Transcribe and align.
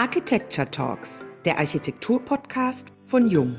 Architecture 0.00 0.70
Talks, 0.70 1.24
der 1.44 1.58
Architektur-Podcast 1.58 2.86
von 3.06 3.28
Jung. 3.28 3.56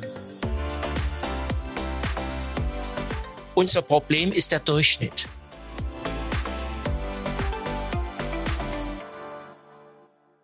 Unser 3.56 3.82
Problem 3.82 4.32
ist 4.32 4.54
der 4.54 4.62
Durchschnitt. 4.62 5.28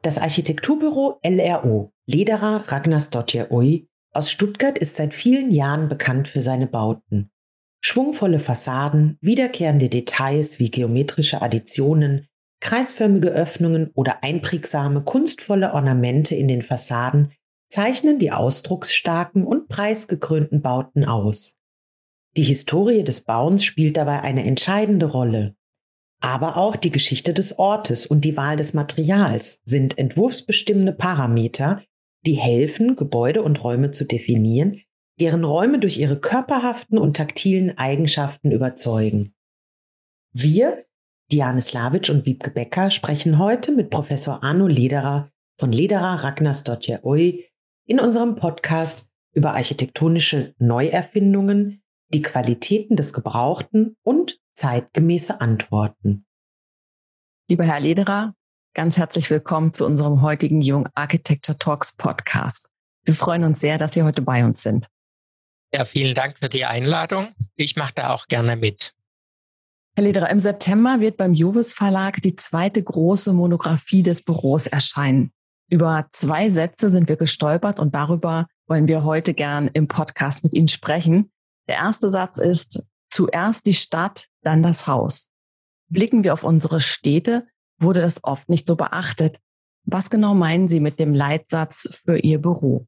Das 0.01 0.17
Architekturbüro 0.17 1.21
LRO, 1.23 1.93
Lederer 2.07 2.65
Ragnarsdottir 2.67 3.49
Ui, 3.49 3.87
aus 4.11 4.29
Stuttgart 4.29 4.77
ist 4.77 4.97
seit 4.97 5.13
vielen 5.13 5.49
Jahren 5.49 5.87
bekannt 5.87 6.27
für 6.27 6.41
seine 6.41 6.67
Bauten. 6.67 7.31
Schwungvolle 7.79 8.39
Fassaden, 8.39 9.17
wiederkehrende 9.21 9.87
Details 9.87 10.59
wie 10.59 10.71
geometrische 10.71 11.41
Additionen, 11.41 12.27
kreisförmige 12.61 13.29
Öffnungen 13.29 13.91
oder 13.93 14.23
einprägsame, 14.23 15.01
kunstvolle 15.01 15.73
Ornamente 15.73 16.35
in 16.35 16.47
den 16.47 16.61
Fassaden 16.61 17.31
zeichnen 17.69 18.19
die 18.19 18.31
ausdrucksstarken 18.31 19.45
und 19.45 19.67
preisgekrönten 19.67 20.61
Bauten 20.61 21.03
aus. 21.03 21.59
Die 22.37 22.43
Historie 22.43 23.03
des 23.03 23.21
Bauens 23.21 23.63
spielt 23.63 23.97
dabei 23.97 24.21
eine 24.21 24.45
entscheidende 24.45 25.05
Rolle. 25.05 25.55
Aber 26.21 26.57
auch 26.57 26.75
die 26.75 26.91
Geschichte 26.91 27.33
des 27.33 27.59
Ortes 27.59 28.05
und 28.05 28.25
die 28.25 28.37
Wahl 28.37 28.57
des 28.57 28.73
Materials 28.73 29.61
sind 29.63 29.97
entwurfsbestimmende 29.97 30.93
Parameter, 30.93 31.81
die 32.25 32.33
helfen, 32.33 32.95
Gebäude 32.95 33.43
und 33.43 33.63
Räume 33.63 33.91
zu 33.91 34.05
definieren, 34.05 34.81
deren 35.19 35.43
Räume 35.43 35.79
durch 35.79 35.97
ihre 35.97 36.19
körperhaften 36.19 36.97
und 36.97 37.15
taktilen 37.15 37.77
Eigenschaften 37.77 38.51
überzeugen. 38.51 39.33
Wir, 40.33 40.85
Diane 41.31 41.61
Slavic 41.61 42.09
und 42.09 42.27
Wiebke 42.27 42.51
Becker, 42.51 42.91
sprechen 42.91 43.39
heute 43.39 43.71
mit 43.71 43.89
Professor 43.89 44.43
Arno 44.43 44.67
Lederer 44.67 45.31
von 45.59 45.71
Lederer 45.71 46.23
Ragnarsdottir 46.23 47.03
Oi 47.03 47.45
in 47.87 47.99
unserem 47.99 48.35
Podcast 48.35 49.07
über 49.33 49.53
architektonische 49.53 50.53
Neuerfindungen, 50.59 51.81
die 52.09 52.21
Qualitäten 52.21 52.95
des 52.95 53.11
Gebrauchten 53.11 53.97
und 54.03 54.39
zeitgemäße 54.53 55.41
Antworten. 55.41 56.27
Lieber 57.49 57.65
Herr 57.65 57.79
Lederer, 57.79 58.35
ganz 58.75 58.97
herzlich 58.97 59.27
willkommen 59.31 59.73
zu 59.73 59.85
unserem 59.87 60.21
heutigen 60.21 60.61
Jung 60.61 60.87
Architecture 60.93 61.57
Talks 61.57 61.95
Podcast. 61.95 62.69
Wir 63.03 63.15
freuen 63.15 63.43
uns 63.43 63.59
sehr, 63.59 63.79
dass 63.79 63.95
Sie 63.95 64.03
heute 64.03 64.21
bei 64.21 64.45
uns 64.45 64.61
sind. 64.61 64.87
Ja, 65.73 65.85
vielen 65.85 66.13
Dank 66.13 66.37
für 66.37 66.49
die 66.49 66.65
Einladung. 66.65 67.33
Ich 67.55 67.75
mache 67.75 67.93
da 67.95 68.13
auch 68.13 68.27
gerne 68.27 68.55
mit. 68.55 68.93
Herr 69.97 70.03
Lederer, 70.03 70.29
im 70.29 70.41
September 70.41 70.99
wird 70.99 71.15
beim 71.15 71.33
Jovis 71.33 71.73
Verlag 71.73 72.21
die 72.21 72.35
zweite 72.35 72.83
große 72.83 73.31
Monographie 73.31 74.03
des 74.03 74.21
Büros 74.21 74.67
erscheinen. 74.67 75.31
Über 75.69 76.07
zwei 76.11 76.49
Sätze 76.49 76.89
sind 76.89 77.07
wir 77.07 77.15
gestolpert 77.15 77.79
und 77.79 77.95
darüber 77.95 78.47
wollen 78.67 78.89
wir 78.89 79.05
heute 79.05 79.33
gern 79.33 79.69
im 79.71 79.87
Podcast 79.87 80.43
mit 80.43 80.53
Ihnen 80.53 80.67
sprechen. 80.67 81.31
Der 81.69 81.77
erste 81.77 82.09
Satz 82.09 82.39
ist, 82.39 82.83
zuerst 83.09 83.65
die 83.67 83.73
Stadt, 83.73 84.25
dann 84.41 84.61
das 84.61 84.85
Haus. 84.85 85.29
Blicken 85.87 86.25
wir 86.25 86.33
auf 86.33 86.43
unsere 86.43 86.81
Städte, 86.81 87.47
wurde 87.79 88.01
das 88.01 88.21
oft 88.21 88.49
nicht 88.49 88.67
so 88.67 88.75
beachtet. 88.75 89.37
Was 89.85 90.09
genau 90.09 90.33
meinen 90.33 90.67
Sie 90.67 90.81
mit 90.81 90.99
dem 90.99 91.13
Leitsatz 91.13 92.01
für 92.03 92.17
Ihr 92.17 92.41
Büro? 92.41 92.85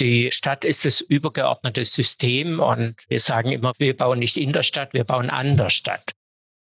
Die 0.00 0.32
Stadt 0.32 0.64
ist 0.64 0.84
das 0.84 1.00
übergeordnete 1.00 1.84
System 1.84 2.58
und 2.58 2.96
wir 3.08 3.20
sagen 3.20 3.52
immer, 3.52 3.72
wir 3.78 3.96
bauen 3.96 4.18
nicht 4.18 4.36
in 4.36 4.52
der 4.52 4.64
Stadt, 4.64 4.92
wir 4.92 5.04
bauen 5.04 5.30
an 5.30 5.56
der 5.56 5.70
Stadt. 5.70 6.14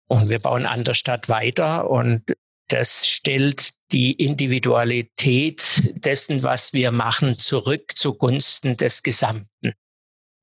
Und 0.07 0.29
wir 0.29 0.39
bauen 0.39 0.65
an 0.65 0.83
der 0.83 0.93
Stadt 0.93 1.29
weiter 1.29 1.89
und 1.89 2.35
das 2.67 3.07
stellt 3.07 3.73
die 3.91 4.11
Individualität 4.11 5.91
dessen, 6.03 6.43
was 6.43 6.73
wir 6.73 6.91
machen, 6.91 7.37
zurück 7.37 7.93
zugunsten 7.95 8.77
des 8.77 9.03
Gesamten. 9.03 9.73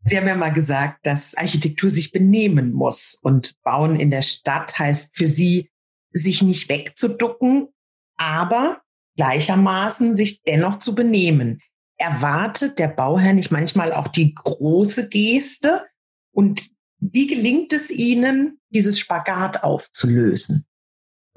Sie 0.04 0.16
haben 0.16 0.26
ja 0.26 0.34
mal 0.34 0.52
gesagt, 0.52 1.06
dass 1.06 1.34
Architektur 1.34 1.90
sich 1.90 2.10
benehmen 2.10 2.72
muss 2.72 3.14
und 3.22 3.60
Bauen 3.62 4.00
in 4.00 4.10
der 4.10 4.22
Stadt 4.22 4.78
heißt 4.78 5.16
für 5.16 5.26
Sie, 5.26 5.70
sich 6.12 6.42
nicht 6.42 6.68
wegzuducken, 6.68 7.68
aber 8.16 8.80
gleichermaßen 9.16 10.14
sich 10.14 10.42
dennoch 10.42 10.78
zu 10.78 10.94
benehmen 10.94 11.60
erwartet 12.00 12.78
der 12.78 12.88
Bauherr 12.88 13.34
nicht 13.34 13.50
manchmal 13.50 13.92
auch 13.92 14.08
die 14.08 14.34
große 14.34 15.08
Geste? 15.10 15.84
Und 16.32 16.70
wie 16.98 17.26
gelingt 17.26 17.72
es 17.72 17.90
Ihnen, 17.90 18.58
dieses 18.70 18.98
Spagat 18.98 19.62
aufzulösen? 19.62 20.66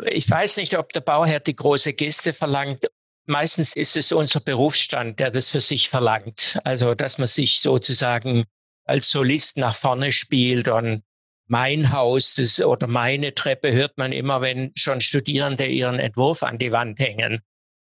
Ich 0.05 0.29
weiß 0.29 0.57
nicht, 0.57 0.77
ob 0.77 0.91
der 0.93 1.01
Bauherr 1.01 1.39
die 1.39 1.55
große 1.55 1.93
Geste 1.93 2.33
verlangt. 2.33 2.89
Meistens 3.25 3.75
ist 3.75 3.95
es 3.95 4.11
unser 4.11 4.39
Berufsstand, 4.39 5.19
der 5.19 5.31
das 5.31 5.49
für 5.49 5.61
sich 5.61 5.89
verlangt. 5.89 6.59
Also, 6.63 6.93
dass 6.95 7.17
man 7.17 7.27
sich 7.27 7.59
sozusagen 7.59 8.45
als 8.85 9.09
Solist 9.09 9.57
nach 9.57 9.75
vorne 9.75 10.11
spielt 10.11 10.67
und 10.67 11.03
mein 11.47 11.91
Haus 11.91 12.35
das, 12.35 12.59
oder 12.59 12.87
meine 12.87 13.33
Treppe 13.33 13.71
hört 13.71 13.97
man 13.97 14.11
immer, 14.11 14.41
wenn 14.41 14.71
schon 14.75 15.01
Studierende 15.01 15.65
ihren 15.65 15.99
Entwurf 15.99 16.43
an 16.43 16.57
die 16.57 16.71
Wand 16.71 16.99
hängen. 16.99 17.41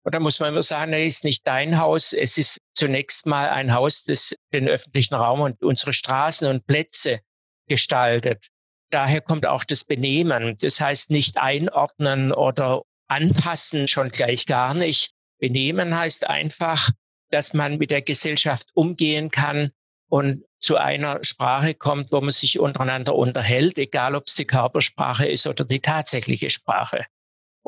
Und 0.07 0.15
da 0.15 0.21
muss 0.21 0.39
man 0.39 0.51
immer 0.51 0.63
sagen, 0.63 0.93
es 0.93 1.17
ist 1.17 1.25
nicht 1.25 1.45
dein 1.49 1.79
Haus, 1.79 2.13
es 2.13 2.39
ist 2.39 2.61
zunächst 2.75 3.27
mal 3.27 3.49
ein 3.49 3.75
Haus, 3.75 4.05
das 4.05 4.37
den 4.53 4.69
öffentlichen 4.69 5.17
Raum 5.17 5.41
und 5.41 5.65
unsere 5.65 5.93
Straßen 5.93 6.49
und 6.49 6.65
Plätze 6.65 7.19
gestaltet. 7.67 8.47
Daher 8.91 9.21
kommt 9.21 9.47
auch 9.47 9.65
das 9.65 9.83
Benehmen. 9.83 10.57
Das 10.61 10.81
heißt 10.81 11.11
nicht 11.11 11.39
einordnen 11.39 12.31
oder 12.31 12.83
anpassen, 13.09 13.89
schon 13.89 14.11
gleich 14.11 14.47
gar 14.47 14.75
nicht. 14.75 15.11
Benehmen 15.41 15.99
heißt 15.99 16.29
einfach, 16.29 16.89
dass 17.31 17.53
man 17.53 17.79
mit 17.79 17.91
der 17.91 18.03
Gesellschaft 18.03 18.69
umgehen 18.75 19.33
kann 19.33 19.73
und 20.09 20.45
zu 20.61 20.77
einer 20.77 21.25
Sprache 21.25 21.75
kommt, 21.75 22.13
wo 22.13 22.21
man 22.21 22.31
sich 22.31 22.61
untereinander 22.61 23.17
unterhält, 23.17 23.77
egal 23.77 24.15
ob 24.15 24.29
es 24.29 24.37
die 24.37 24.47
Körpersprache 24.47 25.27
ist 25.27 25.49
oder 25.49 25.65
die 25.65 25.81
tatsächliche 25.81 26.51
Sprache. 26.51 27.07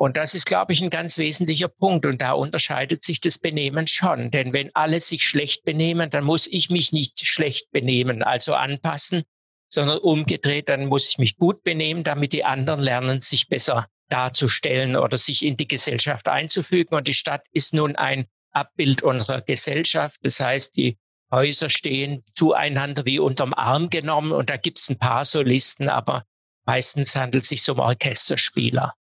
Und 0.00 0.16
das 0.16 0.34
ist, 0.34 0.46
glaube 0.46 0.72
ich, 0.72 0.80
ein 0.80 0.90
ganz 0.90 1.18
wesentlicher 1.18 1.66
Punkt. 1.66 2.06
Und 2.06 2.22
da 2.22 2.30
unterscheidet 2.30 3.02
sich 3.02 3.20
das 3.20 3.36
Benehmen 3.36 3.88
schon. 3.88 4.30
Denn 4.30 4.52
wenn 4.52 4.70
alle 4.72 5.00
sich 5.00 5.24
schlecht 5.24 5.64
benehmen, 5.64 6.08
dann 6.08 6.22
muss 6.22 6.46
ich 6.46 6.70
mich 6.70 6.92
nicht 6.92 7.26
schlecht 7.26 7.72
benehmen, 7.72 8.22
also 8.22 8.54
anpassen, 8.54 9.24
sondern 9.68 9.98
umgedreht, 9.98 10.68
dann 10.68 10.86
muss 10.86 11.10
ich 11.10 11.18
mich 11.18 11.36
gut 11.36 11.64
benehmen, 11.64 12.04
damit 12.04 12.32
die 12.32 12.44
anderen 12.44 12.78
lernen, 12.78 13.20
sich 13.20 13.48
besser 13.48 13.88
darzustellen 14.08 14.94
oder 14.94 15.18
sich 15.18 15.44
in 15.44 15.56
die 15.56 15.66
Gesellschaft 15.66 16.28
einzufügen. 16.28 16.94
Und 16.94 17.08
die 17.08 17.12
Stadt 17.12 17.44
ist 17.50 17.74
nun 17.74 17.96
ein 17.96 18.26
Abbild 18.52 19.02
unserer 19.02 19.40
Gesellschaft. 19.40 20.20
Das 20.22 20.38
heißt, 20.38 20.76
die 20.76 20.96
Häuser 21.32 21.70
stehen 21.70 22.22
zueinander 22.36 23.04
wie 23.04 23.18
unterm 23.18 23.52
Arm 23.52 23.90
genommen 23.90 24.30
und 24.30 24.48
da 24.48 24.58
gibt 24.58 24.78
es 24.78 24.90
ein 24.90 25.00
paar 25.00 25.24
Solisten, 25.24 25.88
aber 25.88 26.22
meistens 26.66 27.16
handelt 27.16 27.42
es 27.42 27.48
sich 27.48 27.68
um 27.68 27.80
Orchesterspieler. 27.80 28.94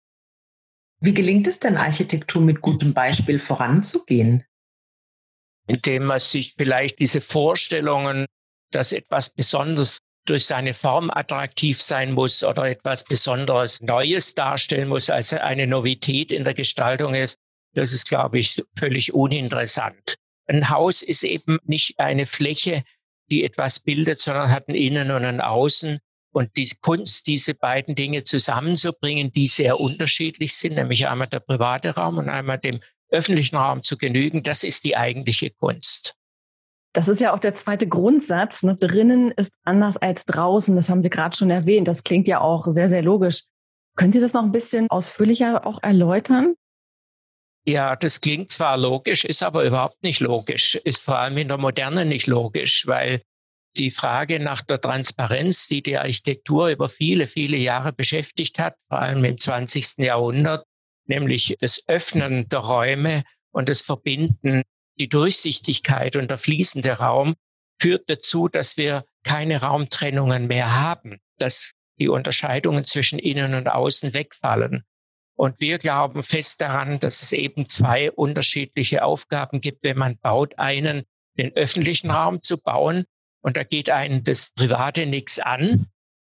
Wie 1.00 1.14
gelingt 1.14 1.48
es 1.48 1.60
denn, 1.60 1.78
Architektur 1.78 2.42
mit 2.42 2.62
gutem 2.62 2.94
Beispiel 2.94 3.40
voranzugehen? 3.40 4.44
Indem 5.68 6.06
man 6.06 6.20
sich 6.20 6.54
vielleicht 6.58 7.00
diese 7.00 7.22
Vorstellungen, 7.22 8.26
dass 8.72 8.92
etwas 8.92 9.30
besonders 9.30 10.00
durch 10.26 10.46
seine 10.46 10.74
Form 10.74 11.12
attraktiv 11.12 11.82
sein 11.82 12.14
muss 12.14 12.44
oder 12.44 12.70
etwas 12.70 13.04
besonders 13.04 13.82
Neues 13.82 14.34
darstellen 14.34 14.90
muss, 14.90 15.10
als 15.10 15.34
eine 15.34 15.68
Novität 15.68 16.32
in 16.32 16.44
der 16.44 16.54
Gestaltung 16.56 17.14
ist, 17.14 17.38
das 17.74 17.92
ist, 17.92 18.08
glaube 18.08 18.40
ich, 18.40 18.64
völlig 18.78 19.14
uninteressant. 19.14 20.18
Ein 20.48 20.70
Haus 20.70 21.02
ist 21.02 21.24
eben 21.24 21.60
nicht 21.64 22.00
eine 22.00 22.26
Fläche, 22.26 22.84
die 23.30 23.44
etwas 23.44 23.80
bildet, 23.80 24.20
sondern 24.20 24.50
hat 24.50 24.68
ein 24.68 24.76
Innen 24.76 25.12
und 25.12 25.26
ein 25.26 25.42
Außen. 25.42 26.00
Und 26.36 26.58
die 26.58 26.70
Kunst, 26.82 27.28
diese 27.28 27.54
beiden 27.54 27.96
Dinge 27.96 28.26
zusammenzubringen, 28.26 29.32
die 29.32 29.48
sehr 29.48 29.80
unterschiedlich 29.80 30.54
sind, 30.58 30.76
nämlich 30.76 31.08
einmal 31.08 31.28
der 31.28 31.40
private 31.40 31.92
Raum 31.92 32.18
und 32.18 32.28
einmal 32.28 32.60
dem 32.60 32.82
öffentlichen 33.10 33.56
Raum 33.56 33.84
zu 33.84 33.98
genügen, 33.98 34.44
das 34.44 34.64
ist 34.64 34.84
die 34.84 34.98
eigentliche 34.98 35.52
Kunst. 35.52 36.14
Das 36.92 37.08
ist 37.08 37.22
ja 37.22 37.34
auch 37.34 37.40
der 37.40 37.56
zweite 37.56 37.88
Grundsatz. 37.88 38.64
Ne? 38.64 38.76
Drinnen 38.76 39.32
ist 39.32 39.54
anders 39.64 39.96
als 39.96 40.26
draußen. 40.26 40.76
Das 40.76 40.90
haben 40.90 41.02
Sie 41.02 41.10
gerade 41.10 41.38
schon 41.38 41.50
erwähnt. 41.50 41.88
Das 41.88 42.04
klingt 42.04 42.28
ja 42.28 42.42
auch 42.42 42.66
sehr, 42.66 42.90
sehr 42.90 43.02
logisch. 43.02 43.44
Können 43.96 44.12
Sie 44.12 44.20
das 44.20 44.34
noch 44.34 44.44
ein 44.44 44.52
bisschen 44.52 44.90
ausführlicher 44.90 45.66
auch 45.66 45.82
erläutern? 45.84 46.56
Ja, 47.66 47.96
das 47.96 48.20
klingt 48.20 48.52
zwar 48.52 48.78
logisch, 48.78 49.24
ist 49.24 49.42
aber 49.42 49.64
überhaupt 49.64 50.04
nicht 50.04 50.20
logisch, 50.20 50.76
ist 50.76 51.02
vor 51.02 51.18
allem 51.18 51.38
in 51.38 51.48
der 51.48 51.58
Moderne 51.58 52.04
nicht 52.04 52.28
logisch, 52.28 52.86
weil 52.88 53.22
die 53.78 53.92
Frage 53.92 54.40
nach 54.40 54.62
der 54.62 54.82
Transparenz, 54.82 55.68
die 55.68 55.84
die 55.84 55.98
Architektur 55.98 56.70
über 56.70 56.90
viele, 56.90 57.28
viele 57.28 57.58
Jahre 57.58 57.94
beschäftigt 57.94 58.60
hat, 58.60 58.76
vor 58.88 59.00
allem 59.00 59.24
im 59.24 59.38
20. 59.38 59.98
Jahrhundert, 59.98 60.66
nämlich 61.06 61.56
das 61.60 61.84
Öffnen 61.88 62.50
der 62.50 62.60
Räume 62.60 63.24
und 63.52 63.70
das 63.70 63.82
Verbinden, 63.82 64.64
die 65.00 65.10
Durchsichtigkeit 65.10 66.16
und 66.16 66.30
der 66.32 66.38
fließende 66.38 66.94
Raum, 66.94 67.36
führt 67.80 68.10
dazu, 68.10 68.48
dass 68.48 68.78
wir 68.78 69.04
keine 69.24 69.62
Raumtrennungen 69.62 70.48
mehr 70.48 70.82
haben, 70.82 71.20
dass 71.38 71.74
die 72.00 72.10
Unterscheidungen 72.10 72.86
zwischen 72.86 73.20
innen 73.20 73.54
und 73.54 73.68
außen 73.68 74.14
wegfallen. 74.14 74.84
Und 75.36 75.60
wir 75.60 75.80
glauben 75.80 76.24
fest 76.24 76.62
daran, 76.62 77.00
dass 77.00 77.22
es 77.22 77.34
eben 77.34 77.68
zwei 77.68 78.12
unterschiedliche 78.12 79.04
Aufgaben 79.04 79.60
gibt, 79.60 79.84
wenn 79.84 79.98
man 79.98 80.18
baut. 80.18 80.58
Einen, 80.58 81.04
den 81.38 81.54
öffentlichen 81.56 82.10
Raum 82.10 82.42
zu 82.42 82.62
bauen. 82.62 83.06
Und 83.46 83.58
da 83.58 83.64
geht 83.64 83.92
einen 83.92 84.24
das 84.24 84.54
Private 84.56 85.06
nichts 85.06 85.38
an. 85.38 85.86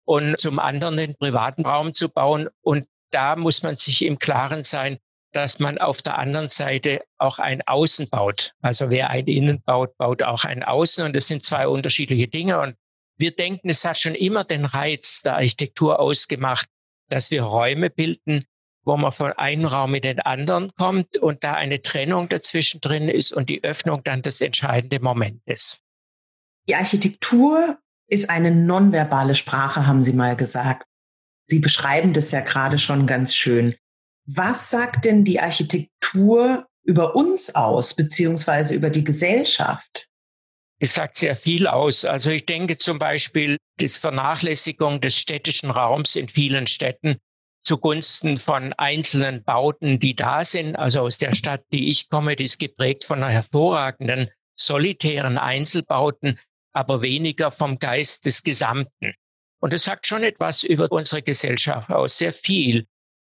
Und 0.04 0.40
zum 0.40 0.58
anderen 0.58 0.98
den 0.98 1.16
privaten 1.16 1.64
Raum 1.64 1.94
zu 1.94 2.10
bauen. 2.10 2.50
Und 2.62 2.88
da 3.12 3.36
muss 3.36 3.62
man 3.62 3.76
sich 3.76 4.04
im 4.04 4.18
Klaren 4.18 4.64
sein, 4.64 4.98
dass 5.32 5.60
man 5.60 5.78
auf 5.78 6.02
der 6.02 6.18
anderen 6.18 6.48
Seite 6.48 7.04
auch 7.20 7.38
ein 7.38 7.62
Außen 7.68 8.10
baut. 8.10 8.54
Also 8.62 8.90
wer 8.90 9.12
ein 9.12 9.28
Innen 9.28 9.62
baut, 9.64 9.96
baut 9.98 10.24
auch 10.24 10.44
ein 10.44 10.64
Außen. 10.64 11.06
Und 11.06 11.16
das 11.16 11.28
sind 11.28 11.46
zwei 11.46 11.68
unterschiedliche 11.68 12.28
Dinge. 12.28 12.60
Und 12.60 12.78
wir 13.18 13.36
denken, 13.36 13.70
es 13.70 13.86
hat 13.86 14.00
schon 14.00 14.16
immer 14.16 14.44
den 14.44 14.66
Reiz 14.66 15.22
der 15.22 15.36
Architektur 15.36 16.00
ausgemacht, 16.00 16.68
dass 17.10 17.30
wir 17.30 17.44
Räume 17.44 17.92
bilden, 17.92 18.44
wo 18.86 18.98
man 18.98 19.12
von 19.12 19.34
einem 19.34 19.66
Raum 19.66 19.94
in 19.94 20.02
den 20.02 20.20
anderen 20.20 20.72
kommt 20.78 21.18
und 21.18 21.44
da 21.44 21.54
eine 21.54 21.84
Trennung 21.84 22.28
dazwischen 22.28 22.82
drin 22.82 23.08
ist 23.08 23.32
und 23.32 23.50
die 23.50 23.64
Öffnung 23.64 24.04
dann 24.04 24.24
das 24.24 24.42
entscheidende 24.42 25.00
Moment 25.00 25.44
ist. 25.46 25.83
Die 26.68 26.76
Architektur 26.76 27.78
ist 28.08 28.30
eine 28.30 28.52
nonverbale 28.52 29.36
Sprache, 29.36 29.86
haben 29.86 30.04
Sie 30.04 30.14
mal 30.14 30.36
gesagt. 30.36 30.86
Sie 31.48 31.60
beschreiben 31.60 32.14
das 32.14 32.32
ja 32.32 32.40
gerade 32.40 32.80
schon 32.80 33.06
ganz 33.06 33.36
schön. 33.36 33.76
Was 34.26 34.70
sagt 34.70 35.06
denn 35.06 35.26
die 35.26 35.40
Architektur 35.40 36.66
über 36.84 37.16
uns 37.16 37.56
aus, 37.56 37.96
beziehungsweise 37.96 38.74
über 38.74 38.90
die 38.90 39.04
Gesellschaft? 39.04 40.08
Es 40.80 40.94
sagt 40.94 41.18
sehr 41.18 41.36
viel 41.36 41.68
aus. 41.68 42.06
Also 42.06 42.32
ich 42.32 42.46
denke 42.46 42.78
zum 42.78 43.00
Beispiel, 43.00 43.58
die 43.80 43.88
Vernachlässigung 43.88 45.02
des 45.02 45.18
städtischen 45.18 45.72
Raums 45.72 46.16
in 46.16 46.30
vielen 46.30 46.68
Städten 46.68 47.18
zugunsten 47.64 48.38
von 48.38 48.74
einzelnen 48.74 49.44
Bauten, 49.44 50.00
die 50.00 50.16
da 50.16 50.44
sind. 50.44 50.76
Also 50.76 51.02
aus 51.02 51.18
der 51.18 51.34
Stadt, 51.34 51.64
die 51.72 51.90
ich 51.90 52.10
komme, 52.10 52.36
die 52.36 52.44
ist 52.44 52.60
geprägt 52.60 53.06
von 53.06 53.24
einer 53.24 53.34
hervorragenden 53.34 54.30
solitären 54.56 55.38
Einzelbauten, 55.38 56.40
aber 56.74 57.02
weniger 57.02 57.52
vom 57.52 57.80
Geist 57.80 58.26
des 58.26 58.44
Gesamten. 58.44 59.14
Und 59.60 59.72
das 59.72 59.84
sagt 59.84 60.08
schon 60.08 60.24
etwas 60.24 60.64
über 60.64 60.92
unsere 60.92 61.22
Gesellschaft 61.22 61.90
aus, 61.90 62.18
sehr 62.18 62.34
viel. 62.34 62.86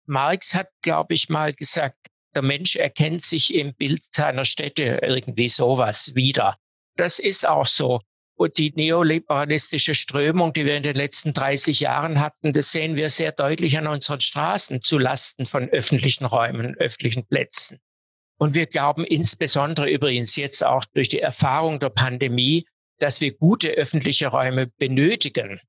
Marx 0.06 0.54
hat, 0.54 0.68
glaube 0.82 1.14
ich, 1.14 1.28
mal 1.28 1.54
gesagt, 1.54 2.08
der 2.34 2.42
Mensch 2.42 2.74
erkennt 2.74 3.24
sich 3.24 3.54
im 3.54 3.74
Bild 3.74 4.02
seiner 4.10 4.44
Städte 4.44 5.00
irgendwie 5.02 5.48
sowas 5.48 6.14
wieder. 6.14 6.56
Das 6.96 7.18
ist 7.18 7.46
auch 7.46 7.66
so. 7.66 8.00
Und 8.36 8.58
die 8.58 8.72
neoliberalistische 8.74 9.94
Strömung, 9.94 10.52
die 10.52 10.64
wir 10.64 10.76
in 10.76 10.82
den 10.82 10.96
letzten 10.96 11.32
30 11.32 11.78
Jahren 11.78 12.20
hatten, 12.20 12.52
das 12.52 12.72
sehen 12.72 12.96
wir 12.96 13.08
sehr 13.08 13.30
deutlich 13.30 13.78
an 13.78 13.86
unseren 13.86 14.20
Straßen 14.20 14.82
zu 14.82 14.98
Lasten 14.98 15.46
von 15.46 15.68
öffentlichen 15.68 16.24
Räumen, 16.24 16.74
öffentlichen 16.74 17.26
Plätzen. 17.26 17.78
Und 18.36 18.54
wir 18.54 18.66
glauben 18.66 19.04
insbesondere 19.04 19.88
übrigens 19.88 20.34
jetzt 20.34 20.64
auch 20.64 20.84
durch 20.84 21.08
die 21.08 21.20
Erfahrung 21.20 21.78
der 21.78 21.90
Pandemie, 21.90 22.66
dass 23.04 23.20
wir 23.20 23.34
gute 23.34 23.68
öffentliche 23.68 24.28
Räume 24.28 24.68
benötigen, 24.78 25.60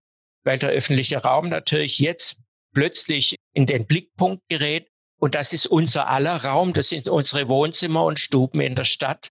weil 0.46 0.58
der 0.58 0.70
öffentliche 0.70 1.18
Raum 1.18 1.50
natürlich 1.50 2.00
jetzt 2.00 2.40
plötzlich 2.74 3.36
in 3.54 3.66
den 3.66 3.88
Blickpunkt 3.88 4.42
gerät. 4.48 4.88
Und 5.20 5.36
das 5.36 5.52
ist 5.52 5.66
unser 5.68 6.08
aller 6.08 6.38
Raum, 6.46 6.72
das 6.72 6.88
sind 6.88 7.10
unsere 7.10 7.50
Wohnzimmer 7.50 8.06
und 8.06 8.20
Stuben 8.20 8.62
in 8.62 8.76
der 8.76 8.86
Stadt. 8.86 9.28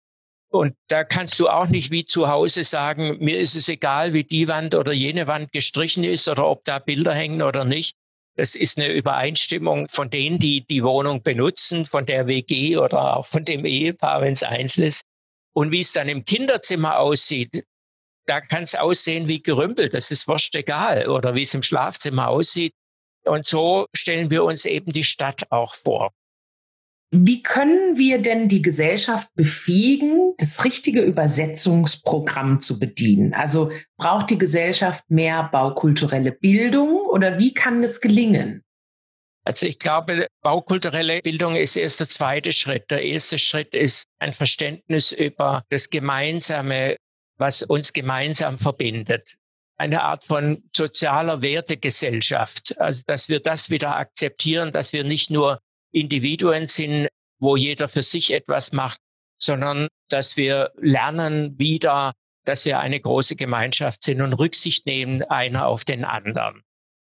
Und 0.50 0.74
da 0.88 1.02
kannst 1.02 1.40
du 1.40 1.48
auch 1.48 1.68
nicht 1.68 1.90
wie 1.92 2.04
zu 2.04 2.28
Hause 2.28 2.62
sagen, 2.64 3.16
mir 3.20 3.38
ist 3.38 3.54
es 3.54 3.68
egal, 3.68 4.12
wie 4.12 4.24
die 4.24 4.48
Wand 4.48 4.74
oder 4.74 4.92
jene 4.92 5.26
Wand 5.26 5.50
gestrichen 5.50 6.04
ist 6.04 6.28
oder 6.28 6.46
ob 6.46 6.62
da 6.64 6.80
Bilder 6.80 7.14
hängen 7.14 7.40
oder 7.40 7.64
nicht. 7.64 7.94
Das 8.36 8.54
ist 8.54 8.76
eine 8.76 8.92
Übereinstimmung 8.92 9.88
von 9.88 10.10
denen, 10.10 10.38
die 10.38 10.66
die 10.66 10.84
Wohnung 10.84 11.22
benutzen, 11.22 11.86
von 11.86 12.04
der 12.04 12.26
WG 12.26 12.76
oder 12.76 13.16
auch 13.16 13.26
von 13.26 13.46
dem 13.46 13.64
Ehepaar, 13.64 14.20
wenn 14.20 14.34
es 14.34 14.42
einzeln 14.42 14.88
ist. 14.88 15.04
Und 15.54 15.70
wie 15.70 15.80
es 15.80 15.94
dann 15.94 16.10
im 16.10 16.26
Kinderzimmer 16.26 16.98
aussieht, 16.98 17.64
da 18.26 18.40
kann 18.40 18.62
es 18.62 18.74
aussehen 18.74 19.28
wie 19.28 19.42
gerümpelt, 19.42 19.94
das 19.94 20.10
ist 20.10 20.28
wurscht 20.28 20.54
egal. 20.54 21.08
Oder 21.08 21.34
wie 21.34 21.42
es 21.42 21.54
im 21.54 21.62
Schlafzimmer 21.62 22.28
aussieht. 22.28 22.72
Und 23.26 23.46
so 23.46 23.86
stellen 23.94 24.30
wir 24.30 24.44
uns 24.44 24.64
eben 24.64 24.92
die 24.92 25.04
Stadt 25.04 25.50
auch 25.50 25.74
vor. 25.74 26.12
Wie 27.16 27.42
können 27.42 27.96
wir 27.96 28.20
denn 28.20 28.48
die 28.48 28.60
Gesellschaft 28.60 29.28
befähigen, 29.34 30.34
das 30.38 30.64
richtige 30.64 31.00
Übersetzungsprogramm 31.00 32.60
zu 32.60 32.80
bedienen? 32.80 33.34
Also 33.34 33.70
braucht 33.96 34.30
die 34.30 34.38
Gesellschaft 34.38 35.04
mehr 35.08 35.48
baukulturelle 35.52 36.32
Bildung 36.32 37.06
oder 37.06 37.38
wie 37.38 37.54
kann 37.54 37.84
es 37.84 38.00
gelingen? 38.00 38.64
Also 39.46 39.66
ich 39.66 39.78
glaube, 39.78 40.26
baukulturelle 40.42 41.20
Bildung 41.20 41.54
ist 41.54 41.76
erst 41.76 42.00
der 42.00 42.08
zweite 42.08 42.52
Schritt. 42.52 42.90
Der 42.90 43.02
erste 43.02 43.38
Schritt 43.38 43.74
ist 43.74 44.06
ein 44.18 44.32
Verständnis 44.32 45.12
über 45.12 45.62
das 45.68 45.90
Gemeinsame, 45.90 46.96
was 47.36 47.62
uns 47.62 47.92
gemeinsam 47.92 48.58
verbindet. 48.58 49.36
Eine 49.76 50.02
Art 50.02 50.24
von 50.24 50.62
sozialer 50.74 51.42
Wertegesellschaft. 51.42 52.78
Also 52.78 53.02
dass 53.06 53.28
wir 53.28 53.40
das 53.40 53.70
wieder 53.70 53.96
akzeptieren, 53.96 54.72
dass 54.72 54.92
wir 54.92 55.04
nicht 55.04 55.30
nur 55.30 55.60
Individuen 55.90 56.66
sind, 56.66 57.08
wo 57.38 57.56
jeder 57.56 57.88
für 57.88 58.02
sich 58.02 58.32
etwas 58.32 58.72
macht, 58.72 59.00
sondern 59.38 59.88
dass 60.08 60.36
wir 60.36 60.72
lernen 60.76 61.58
wieder, 61.58 62.12
dass 62.44 62.64
wir 62.64 62.78
eine 62.78 63.00
große 63.00 63.36
Gemeinschaft 63.36 64.02
sind 64.02 64.20
und 64.20 64.34
Rücksicht 64.34 64.86
nehmen 64.86 65.22
einer 65.22 65.66
auf 65.66 65.84
den 65.84 66.04
anderen. 66.04 66.62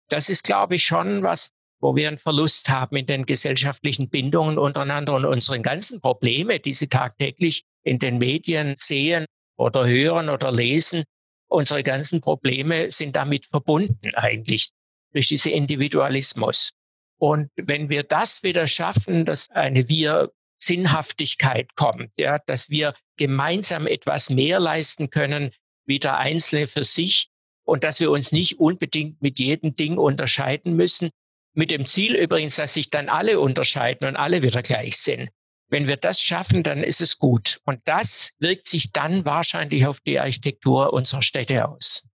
Das 0.09 0.29
ist, 0.29 0.43
glaube 0.43 0.75
ich, 0.75 0.83
schon 0.83 1.23
was, 1.23 1.51
wo 1.79 1.95
wir 1.95 2.07
einen 2.07 2.17
Verlust 2.17 2.69
haben 2.69 2.97
in 2.97 3.05
den 3.05 3.25
gesellschaftlichen 3.25 4.09
Bindungen 4.09 4.57
untereinander 4.57 5.15
und 5.15 5.25
unseren 5.25 5.63
ganzen 5.63 6.01
Probleme, 6.01 6.59
die 6.59 6.73
sie 6.73 6.87
tagtäglich 6.87 7.63
in 7.83 7.99
den 7.99 8.17
Medien 8.17 8.75
sehen 8.77 9.25
oder 9.59 9.87
hören 9.87 10.29
oder 10.29 10.51
lesen. 10.51 11.03
Unsere 11.47 11.83
ganzen 11.83 12.21
Probleme 12.21 12.89
sind 12.91 13.15
damit 13.15 13.45
verbunden 13.45 14.15
eigentlich 14.15 14.71
durch 15.11 15.27
diesen 15.27 15.51
Individualismus. 15.51 16.71
Und 17.17 17.49
wenn 17.55 17.89
wir 17.89 18.03
das 18.03 18.43
wieder 18.43 18.67
schaffen, 18.67 19.25
dass 19.25 19.49
eine 19.49 19.89
wir 19.89 20.31
Sinnhaftigkeit 20.57 21.75
kommt, 21.75 22.11
ja, 22.17 22.39
dass 22.45 22.69
wir 22.69 22.93
gemeinsam 23.17 23.87
etwas 23.87 24.29
mehr 24.29 24.59
leisten 24.59 25.09
können, 25.09 25.51
wie 25.85 25.99
der 25.99 26.17
Einzelne 26.17 26.67
für 26.67 26.83
sich 26.83 27.27
und 27.65 27.83
dass 27.83 27.99
wir 27.99 28.11
uns 28.11 28.31
nicht 28.31 28.59
unbedingt 28.59 29.21
mit 29.21 29.39
jedem 29.39 29.75
Ding 29.75 29.97
unterscheiden 29.97 30.75
müssen, 30.75 31.09
mit 31.53 31.71
dem 31.71 31.85
Ziel 31.85 32.15
übrigens, 32.15 32.55
dass 32.55 32.73
sich 32.73 32.89
dann 32.89 33.09
alle 33.09 33.39
unterscheiden 33.39 34.07
und 34.07 34.15
alle 34.15 34.41
wieder 34.43 34.61
gleich 34.61 34.97
sind. 34.97 35.29
Wenn 35.69 35.87
wir 35.87 35.97
das 35.97 36.19
schaffen, 36.19 36.63
dann 36.63 36.83
ist 36.83 37.01
es 37.01 37.17
gut. 37.17 37.59
Und 37.65 37.79
das 37.85 38.33
wirkt 38.39 38.67
sich 38.67 38.91
dann 38.91 39.25
wahrscheinlich 39.25 39.85
auf 39.85 39.99
die 39.99 40.19
Architektur 40.19 40.93
unserer 40.93 41.21
Städte 41.21 41.67
aus. 41.67 42.07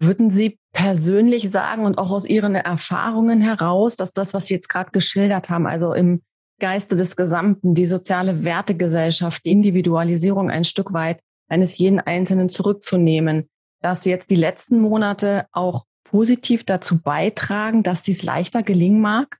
Würden 0.00 0.30
Sie 0.30 0.58
persönlich 0.72 1.50
sagen 1.50 1.84
und 1.84 1.98
auch 1.98 2.10
aus 2.10 2.24
Ihren 2.24 2.54
Erfahrungen 2.54 3.40
heraus, 3.40 3.96
dass 3.96 4.12
das, 4.12 4.32
was 4.32 4.46
Sie 4.46 4.54
jetzt 4.54 4.68
gerade 4.68 4.92
geschildert 4.92 5.50
haben, 5.50 5.66
also 5.66 5.92
im 5.92 6.22
Geiste 6.60 6.96
des 6.96 7.16
Gesamten, 7.16 7.74
die 7.74 7.86
soziale 7.86 8.44
Wertegesellschaft, 8.44 9.44
die 9.44 9.50
Individualisierung 9.50 10.50
ein 10.50 10.64
Stück 10.64 10.92
weit 10.92 11.20
eines 11.48 11.78
jeden 11.78 12.00
Einzelnen 12.00 12.48
zurückzunehmen, 12.48 13.48
dass 13.80 14.04
jetzt 14.04 14.30
die 14.30 14.36
letzten 14.36 14.80
Monate 14.80 15.46
auch 15.52 15.84
positiv 16.04 16.64
dazu 16.64 17.00
beitragen, 17.00 17.82
dass 17.82 18.02
dies 18.02 18.22
leichter 18.22 18.62
gelingen 18.62 19.00
mag? 19.00 19.38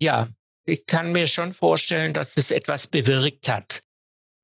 Ja, 0.00 0.28
ich 0.64 0.86
kann 0.86 1.12
mir 1.12 1.26
schon 1.26 1.54
vorstellen, 1.54 2.12
dass 2.12 2.34
das 2.34 2.50
etwas 2.50 2.86
bewirkt 2.86 3.48
hat, 3.48 3.82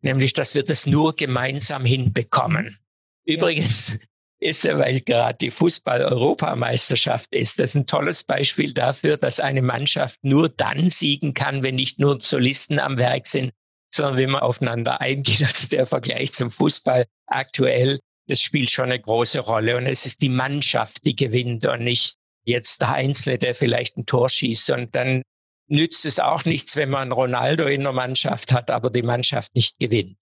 nämlich 0.00 0.32
dass 0.32 0.54
wir 0.54 0.64
das 0.64 0.86
nur 0.86 1.14
gemeinsam 1.14 1.84
hinbekommen. 1.84 2.78
Übrigens, 3.24 3.98
ist 4.40 4.64
ja, 4.64 4.78
weil 4.78 5.00
gerade 5.00 5.36
die 5.38 5.50
Fußball-Europameisterschaft 5.50 7.34
ist. 7.34 7.58
Das 7.58 7.70
ist 7.70 7.76
ein 7.76 7.86
tolles 7.86 8.22
Beispiel 8.22 8.72
dafür, 8.72 9.16
dass 9.16 9.40
eine 9.40 9.62
Mannschaft 9.62 10.18
nur 10.22 10.48
dann 10.48 10.90
siegen 10.90 11.34
kann, 11.34 11.62
wenn 11.62 11.74
nicht 11.74 11.98
nur 11.98 12.20
Solisten 12.20 12.78
am 12.78 12.98
Werk 12.98 13.26
sind, 13.26 13.52
sondern 13.92 14.16
wenn 14.16 14.30
man 14.30 14.42
aufeinander 14.42 15.00
eingeht. 15.00 15.42
Also 15.42 15.68
der 15.68 15.86
Vergleich 15.86 16.32
zum 16.32 16.50
Fußball 16.50 17.06
aktuell, 17.26 17.98
das 18.28 18.40
spielt 18.40 18.70
schon 18.70 18.86
eine 18.86 19.00
große 19.00 19.40
Rolle. 19.40 19.76
Und 19.76 19.86
es 19.86 20.06
ist 20.06 20.22
die 20.22 20.28
Mannschaft, 20.28 21.04
die 21.04 21.16
gewinnt 21.16 21.66
und 21.66 21.82
nicht 21.82 22.14
jetzt 22.44 22.80
der 22.80 22.92
Einzelne, 22.92 23.38
der 23.38 23.54
vielleicht 23.54 23.96
ein 23.96 24.06
Tor 24.06 24.28
schießt. 24.28 24.70
Und 24.70 24.94
dann 24.94 25.22
nützt 25.68 26.04
es 26.04 26.18
auch 26.18 26.44
nichts, 26.44 26.76
wenn 26.76 26.90
man 26.90 27.12
Ronaldo 27.12 27.66
in 27.66 27.82
der 27.82 27.92
Mannschaft 27.92 28.52
hat, 28.52 28.70
aber 28.70 28.90
die 28.90 29.02
Mannschaft 29.02 29.54
nicht 29.54 29.78
gewinnt. 29.78 30.18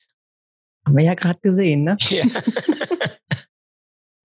Haben 0.84 0.96
wir 0.96 1.04
ja 1.04 1.14
gerade 1.14 1.40
gesehen, 1.40 1.84
ne? 1.84 1.96
Ja. 2.08 2.24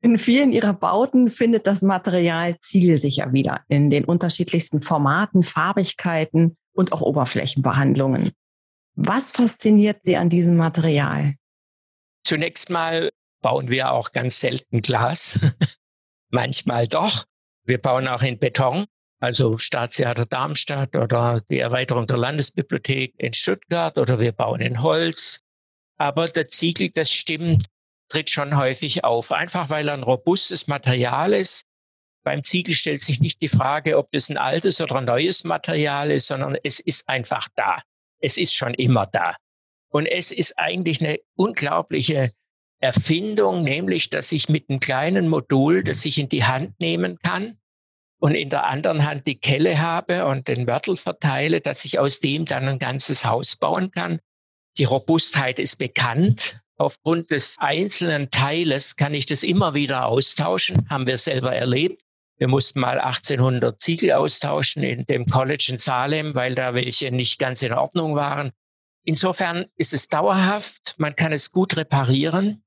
In 0.03 0.17
vielen 0.17 0.51
ihrer 0.51 0.73
Bauten 0.73 1.29
findet 1.29 1.67
das 1.67 1.83
Material 1.83 2.57
zielsicher 2.59 3.33
wieder 3.33 3.63
in 3.67 3.91
den 3.91 4.03
unterschiedlichsten 4.03 4.81
Formaten, 4.81 5.43
Farbigkeiten 5.43 6.57
und 6.73 6.91
auch 6.91 7.01
Oberflächenbehandlungen. 7.01 8.31
Was 8.95 9.31
fasziniert 9.31 9.99
Sie 10.01 10.17
an 10.17 10.29
diesem 10.29 10.57
Material? 10.57 11.35
Zunächst 12.23 12.71
mal 12.71 13.11
bauen 13.41 13.69
wir 13.69 13.91
auch 13.91 14.11
ganz 14.11 14.39
selten 14.39 14.81
Glas. 14.81 15.39
Manchmal 16.29 16.87
doch. 16.87 17.25
Wir 17.65 17.77
bauen 17.77 18.07
auch 18.07 18.23
in 18.23 18.39
Beton. 18.39 18.85
Also 19.21 19.59
Staatstheater 19.59 20.25
Darmstadt 20.25 20.95
oder 20.95 21.41
die 21.49 21.59
Erweiterung 21.59 22.07
der 22.07 22.17
Landesbibliothek 22.17 23.13
in 23.17 23.33
Stuttgart 23.33 23.97
oder 23.99 24.19
wir 24.19 24.31
bauen 24.31 24.61
in 24.61 24.81
Holz. 24.81 25.41
Aber 25.97 26.27
der 26.27 26.47
Ziegel, 26.47 26.89
das 26.89 27.11
stimmt, 27.11 27.67
tritt 28.09 28.31
schon 28.31 28.57
häufig 28.57 29.03
auf, 29.03 29.31
einfach 29.31 29.69
weil 29.69 29.87
er 29.87 29.93
ein 29.93 30.03
robustes 30.03 30.67
Material 30.67 31.33
ist. 31.33 31.65
Beim 32.23 32.43
Ziegel 32.43 32.73
stellt 32.73 33.03
sich 33.03 33.19
nicht 33.19 33.41
die 33.41 33.47
Frage, 33.47 33.99
ob 33.99 34.11
das 34.11 34.29
ein 34.29 34.37
altes 34.37 34.81
oder 34.81 34.95
ein 34.95 35.05
neues 35.05 35.43
Material 35.43 36.09
ist, 36.09 36.25
sondern 36.27 36.57
es 36.63 36.79
ist 36.79 37.07
einfach 37.07 37.47
da. 37.55 37.77
Es 38.19 38.37
ist 38.37 38.55
schon 38.55 38.73
immer 38.73 39.05
da. 39.05 39.35
Und 39.89 40.07
es 40.07 40.31
ist 40.31 40.57
eigentlich 40.57 40.99
eine 40.99 41.19
unglaubliche 41.35 42.31
Erfindung, 42.79 43.63
nämlich, 43.63 44.09
dass 44.09 44.31
ich 44.31 44.49
mit 44.49 44.67
einem 44.69 44.79
kleinen 44.79 45.29
Modul, 45.29 45.83
das 45.83 46.05
ich 46.05 46.17
in 46.17 46.29
die 46.29 46.43
Hand 46.43 46.79
nehmen 46.79 47.19
kann, 47.21 47.57
und 48.21 48.35
in 48.35 48.51
der 48.51 48.67
anderen 48.67 49.03
Hand 49.03 49.25
die 49.25 49.39
Kelle 49.39 49.79
habe 49.79 50.27
und 50.27 50.47
den 50.47 50.65
Mörtel 50.65 50.95
verteile, 50.95 51.59
dass 51.59 51.85
ich 51.85 51.97
aus 51.97 52.19
dem 52.19 52.45
dann 52.45 52.67
ein 52.67 52.77
ganzes 52.77 53.25
Haus 53.25 53.55
bauen 53.55 53.89
kann. 53.89 54.19
Die 54.77 54.83
Robustheit 54.83 55.57
ist 55.57 55.77
bekannt. 55.77 56.61
Aufgrund 56.77 57.31
des 57.31 57.57
einzelnen 57.59 58.29
Teiles 58.29 58.95
kann 58.95 59.15
ich 59.15 59.25
das 59.25 59.43
immer 59.43 59.73
wieder 59.73 60.05
austauschen, 60.05 60.87
haben 60.87 61.07
wir 61.07 61.17
selber 61.17 61.55
erlebt. 61.55 62.03
Wir 62.37 62.47
mussten 62.47 62.79
mal 62.79 62.99
1800 62.99 63.81
Ziegel 63.81 64.11
austauschen 64.11 64.83
in 64.83 65.05
dem 65.05 65.25
College 65.25 65.69
in 65.71 65.77
Salem, 65.79 66.35
weil 66.35 66.53
da 66.53 66.75
welche 66.75 67.11
nicht 67.11 67.39
ganz 67.39 67.63
in 67.63 67.73
Ordnung 67.73 68.15
waren. 68.15 68.51
Insofern 69.03 69.65
ist 69.77 69.93
es 69.93 70.09
dauerhaft, 70.09 70.93
man 70.99 71.15
kann 71.15 71.33
es 71.33 71.49
gut 71.51 71.75
reparieren. 71.75 72.63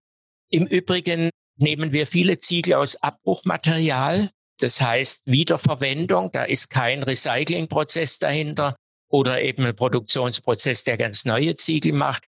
Im 0.49 0.67
Übrigen 0.67 1.31
nehmen 1.57 1.93
wir 1.93 2.09
viele 2.09 2.39
Ziegel 2.39 2.75
aus 2.75 2.97
Abbruchmaterial. 2.97 4.31
Das 4.59 4.81
heißt 4.81 5.23
Wiederverwendung, 5.27 6.31
da 6.33 6.45
ist 6.45 6.71
kein 6.71 7.03
Recyclingprozess 7.03 8.19
dahinter 8.19 8.77
oder 9.09 9.43
eben 9.43 9.65
ein 9.65 9.77
Produktionsprozess, 9.77 10.85
der 10.85 10.97
ganz 10.97 11.25
neue 11.25 11.57
Ziegel 11.57 11.93
macht. 11.93 12.25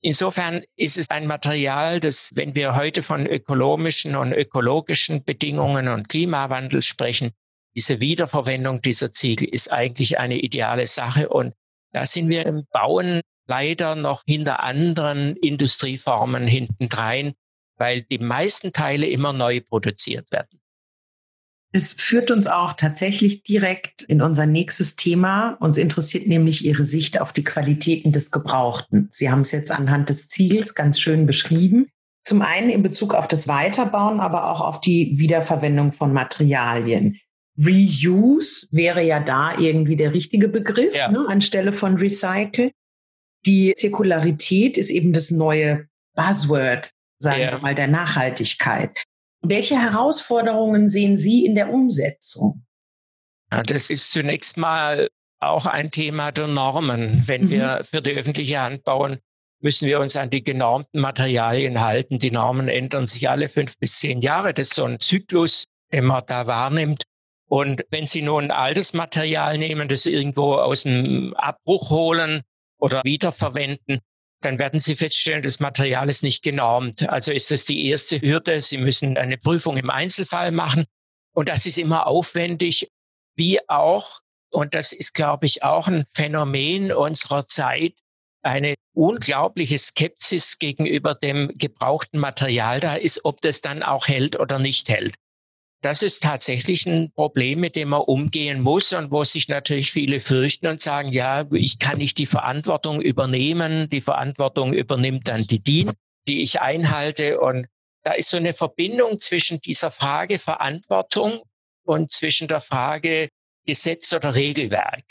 Insofern 0.00 0.62
ist 0.76 0.96
es 0.96 1.10
ein 1.10 1.26
Material, 1.26 1.98
das, 1.98 2.30
wenn 2.36 2.54
wir 2.54 2.76
heute 2.76 3.02
von 3.02 3.26
ökonomischen 3.26 4.14
und 4.14 4.32
ökologischen 4.32 5.24
Bedingungen 5.24 5.88
und 5.88 6.08
Klimawandel 6.08 6.82
sprechen, 6.82 7.32
diese 7.74 8.00
Wiederverwendung 8.00 8.80
dieser 8.80 9.12
Ziegel 9.12 9.48
ist 9.48 9.72
eigentlich 9.72 10.18
eine 10.18 10.38
ideale 10.38 10.86
Sache. 10.86 11.28
Und 11.28 11.54
da 11.92 12.06
sind 12.06 12.28
wir 12.28 12.46
im 12.46 12.64
Bauen 12.70 13.22
leider 13.46 13.96
noch 13.96 14.22
hinter 14.26 14.62
anderen 14.62 15.36
Industrieformen 15.36 16.46
hintendrein, 16.46 17.34
weil 17.76 18.02
die 18.02 18.18
meisten 18.18 18.72
Teile 18.72 19.06
immer 19.06 19.32
neu 19.32 19.60
produziert 19.60 20.30
werden. 20.30 20.60
Es 21.72 21.92
führt 21.92 22.30
uns 22.30 22.46
auch 22.46 22.72
tatsächlich 22.72 23.42
direkt 23.42 24.02
in 24.02 24.22
unser 24.22 24.46
nächstes 24.46 24.96
Thema. 24.96 25.56
Uns 25.60 25.76
interessiert 25.76 26.26
nämlich 26.26 26.64
Ihre 26.64 26.86
Sicht 26.86 27.20
auf 27.20 27.32
die 27.32 27.44
Qualitäten 27.44 28.10
des 28.10 28.30
Gebrauchten. 28.30 29.08
Sie 29.10 29.30
haben 29.30 29.42
es 29.42 29.52
jetzt 29.52 29.70
anhand 29.70 30.08
des 30.08 30.28
Ziels 30.28 30.74
ganz 30.74 30.98
schön 30.98 31.26
beschrieben. 31.26 31.88
Zum 32.24 32.40
einen 32.42 32.70
in 32.70 32.82
Bezug 32.82 33.14
auf 33.14 33.28
das 33.28 33.48
Weiterbauen, 33.48 34.20
aber 34.20 34.50
auch 34.50 34.60
auf 34.60 34.80
die 34.80 35.18
Wiederverwendung 35.18 35.92
von 35.92 36.12
Materialien. 36.12 37.20
Reuse 37.58 38.68
wäre 38.70 39.02
ja 39.02 39.20
da 39.20 39.58
irgendwie 39.58 39.96
der 39.96 40.14
richtige 40.14 40.48
Begriff 40.48 40.94
ja. 40.94 41.10
ne, 41.10 41.26
anstelle 41.28 41.72
von 41.72 41.96
Recycle. 41.96 42.70
Die 43.46 43.74
Zirkularität 43.74 44.76
ist 44.76 44.90
eben 44.90 45.12
das 45.12 45.30
neue 45.30 45.88
Buzzword, 46.14 46.90
sagen 47.18 47.40
ja. 47.40 47.52
wir 47.52 47.58
mal, 47.58 47.74
der 47.74 47.88
Nachhaltigkeit. 47.88 49.04
Welche 49.48 49.80
Herausforderungen 49.80 50.88
sehen 50.88 51.16
Sie 51.16 51.46
in 51.46 51.54
der 51.54 51.72
Umsetzung? 51.72 52.66
Ja, 53.50 53.62
das 53.62 53.88
ist 53.88 54.12
zunächst 54.12 54.58
mal 54.58 55.08
auch 55.40 55.66
ein 55.66 55.90
Thema 55.90 56.32
der 56.32 56.48
Normen. 56.48 57.24
Wenn 57.26 57.44
mhm. 57.44 57.50
wir 57.50 57.82
für 57.90 58.02
die 58.02 58.12
öffentliche 58.12 58.60
Hand 58.60 58.84
bauen, 58.84 59.20
müssen 59.60 59.88
wir 59.88 60.00
uns 60.00 60.16
an 60.16 60.30
die 60.30 60.44
genormten 60.44 61.00
Materialien 61.00 61.80
halten. 61.80 62.18
Die 62.18 62.30
Normen 62.30 62.68
ändern 62.68 63.06
sich 63.06 63.28
alle 63.28 63.48
fünf 63.48 63.78
bis 63.78 63.98
zehn 63.98 64.20
Jahre. 64.20 64.52
Das 64.52 64.68
ist 64.68 64.74
so 64.74 64.84
ein 64.84 65.00
Zyklus, 65.00 65.64
den 65.92 66.04
man 66.04 66.24
da 66.26 66.46
wahrnimmt. 66.46 67.04
Und 67.46 67.86
wenn 67.90 68.04
Sie 68.04 68.20
nun 68.20 68.44
ein 68.44 68.50
altes 68.50 68.92
Material 68.92 69.56
nehmen, 69.56 69.88
das 69.88 70.04
irgendwo 70.04 70.54
aus 70.56 70.82
dem 70.82 71.32
Abbruch 71.34 71.90
holen 71.90 72.42
oder 72.76 73.02
wiederverwenden, 73.02 74.00
dann 74.40 74.58
werden 74.58 74.80
Sie 74.80 74.96
feststellen, 74.96 75.42
das 75.42 75.60
Material 75.60 76.08
ist 76.08 76.22
nicht 76.22 76.42
genormt. 76.42 77.08
Also 77.08 77.32
ist 77.32 77.50
das 77.50 77.64
die 77.64 77.86
erste 77.86 78.20
Hürde. 78.20 78.60
Sie 78.60 78.78
müssen 78.78 79.16
eine 79.16 79.36
Prüfung 79.36 79.76
im 79.76 79.90
Einzelfall 79.90 80.52
machen. 80.52 80.86
Und 81.32 81.48
das 81.48 81.66
ist 81.66 81.78
immer 81.78 82.06
aufwendig, 82.06 82.90
wie 83.36 83.60
auch, 83.68 84.20
und 84.50 84.74
das 84.74 84.92
ist, 84.92 85.14
glaube 85.14 85.46
ich, 85.46 85.62
auch 85.62 85.88
ein 85.88 86.06
Phänomen 86.14 86.92
unserer 86.92 87.46
Zeit, 87.46 87.94
eine 88.42 88.74
unglaubliche 88.92 89.78
Skepsis 89.78 90.58
gegenüber 90.58 91.14
dem 91.14 91.52
gebrauchten 91.56 92.18
Material 92.18 92.80
da 92.80 92.94
ist, 92.94 93.24
ob 93.24 93.40
das 93.40 93.60
dann 93.60 93.82
auch 93.82 94.08
hält 94.08 94.38
oder 94.38 94.58
nicht 94.58 94.88
hält 94.88 95.14
das 95.80 96.02
ist 96.02 96.22
tatsächlich 96.22 96.86
ein 96.86 97.12
Problem, 97.12 97.60
mit 97.60 97.76
dem 97.76 97.90
man 97.90 98.00
umgehen 98.00 98.60
muss 98.60 98.92
und 98.92 99.12
wo 99.12 99.22
sich 99.22 99.48
natürlich 99.48 99.92
viele 99.92 100.18
fürchten 100.18 100.66
und 100.66 100.80
sagen, 100.80 101.12
ja, 101.12 101.46
ich 101.52 101.78
kann 101.78 101.98
nicht 101.98 102.18
die 102.18 102.26
Verantwortung 102.26 103.00
übernehmen. 103.00 103.88
Die 103.88 104.00
Verantwortung 104.00 104.72
übernimmt 104.72 105.28
dann 105.28 105.46
die 105.46 105.60
DIN, 105.60 105.92
die 106.26 106.42
ich 106.42 106.60
einhalte. 106.60 107.38
Und 107.38 107.68
da 108.02 108.12
ist 108.12 108.30
so 108.30 108.36
eine 108.36 108.54
Verbindung 108.54 109.20
zwischen 109.20 109.60
dieser 109.60 109.92
Frage 109.92 110.40
Verantwortung 110.40 111.42
und 111.84 112.10
zwischen 112.10 112.48
der 112.48 112.60
Frage 112.60 113.28
Gesetz 113.64 114.12
oder 114.12 114.34
Regelwerk. 114.34 115.04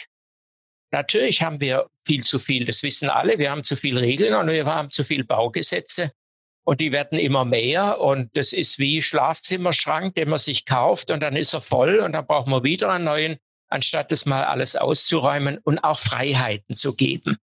Natürlich 0.91 1.41
haben 1.41 1.61
wir 1.61 1.87
viel 2.05 2.23
zu 2.23 2.39
viel, 2.39 2.65
das 2.65 2.83
wissen 2.83 3.09
alle. 3.09 3.39
Wir 3.39 3.51
haben 3.51 3.63
zu 3.63 3.75
viel 3.75 3.97
Regeln 3.97 4.33
und 4.33 4.47
wir 4.47 4.65
haben 4.65 4.89
zu 4.89 5.03
viel 5.03 5.23
Baugesetze. 5.23 6.11
Und 6.67 6.81
die 6.81 6.91
werden 6.91 7.17
immer 7.17 7.45
mehr. 7.45 8.01
Und 8.01 8.35
das 8.35 8.51
ist 8.51 8.77
wie 8.77 9.01
Schlafzimmerschrank, 9.01 10.15
den 10.15 10.27
man 10.27 10.37
sich 10.37 10.65
kauft 10.65 11.11
und 11.11 11.21
dann 11.21 11.37
ist 11.37 11.53
er 11.53 11.61
voll 11.61 11.99
und 11.99 12.11
dann 12.11 12.27
braucht 12.27 12.47
man 12.47 12.65
wieder 12.65 12.91
einen 12.91 13.05
neuen, 13.05 13.37
anstatt 13.69 14.11
das 14.11 14.25
mal 14.25 14.43
alles 14.43 14.75
auszuräumen 14.75 15.59
und 15.63 15.79
auch 15.79 15.97
Freiheiten 15.97 16.75
zu 16.75 16.93
geben. 16.93 17.37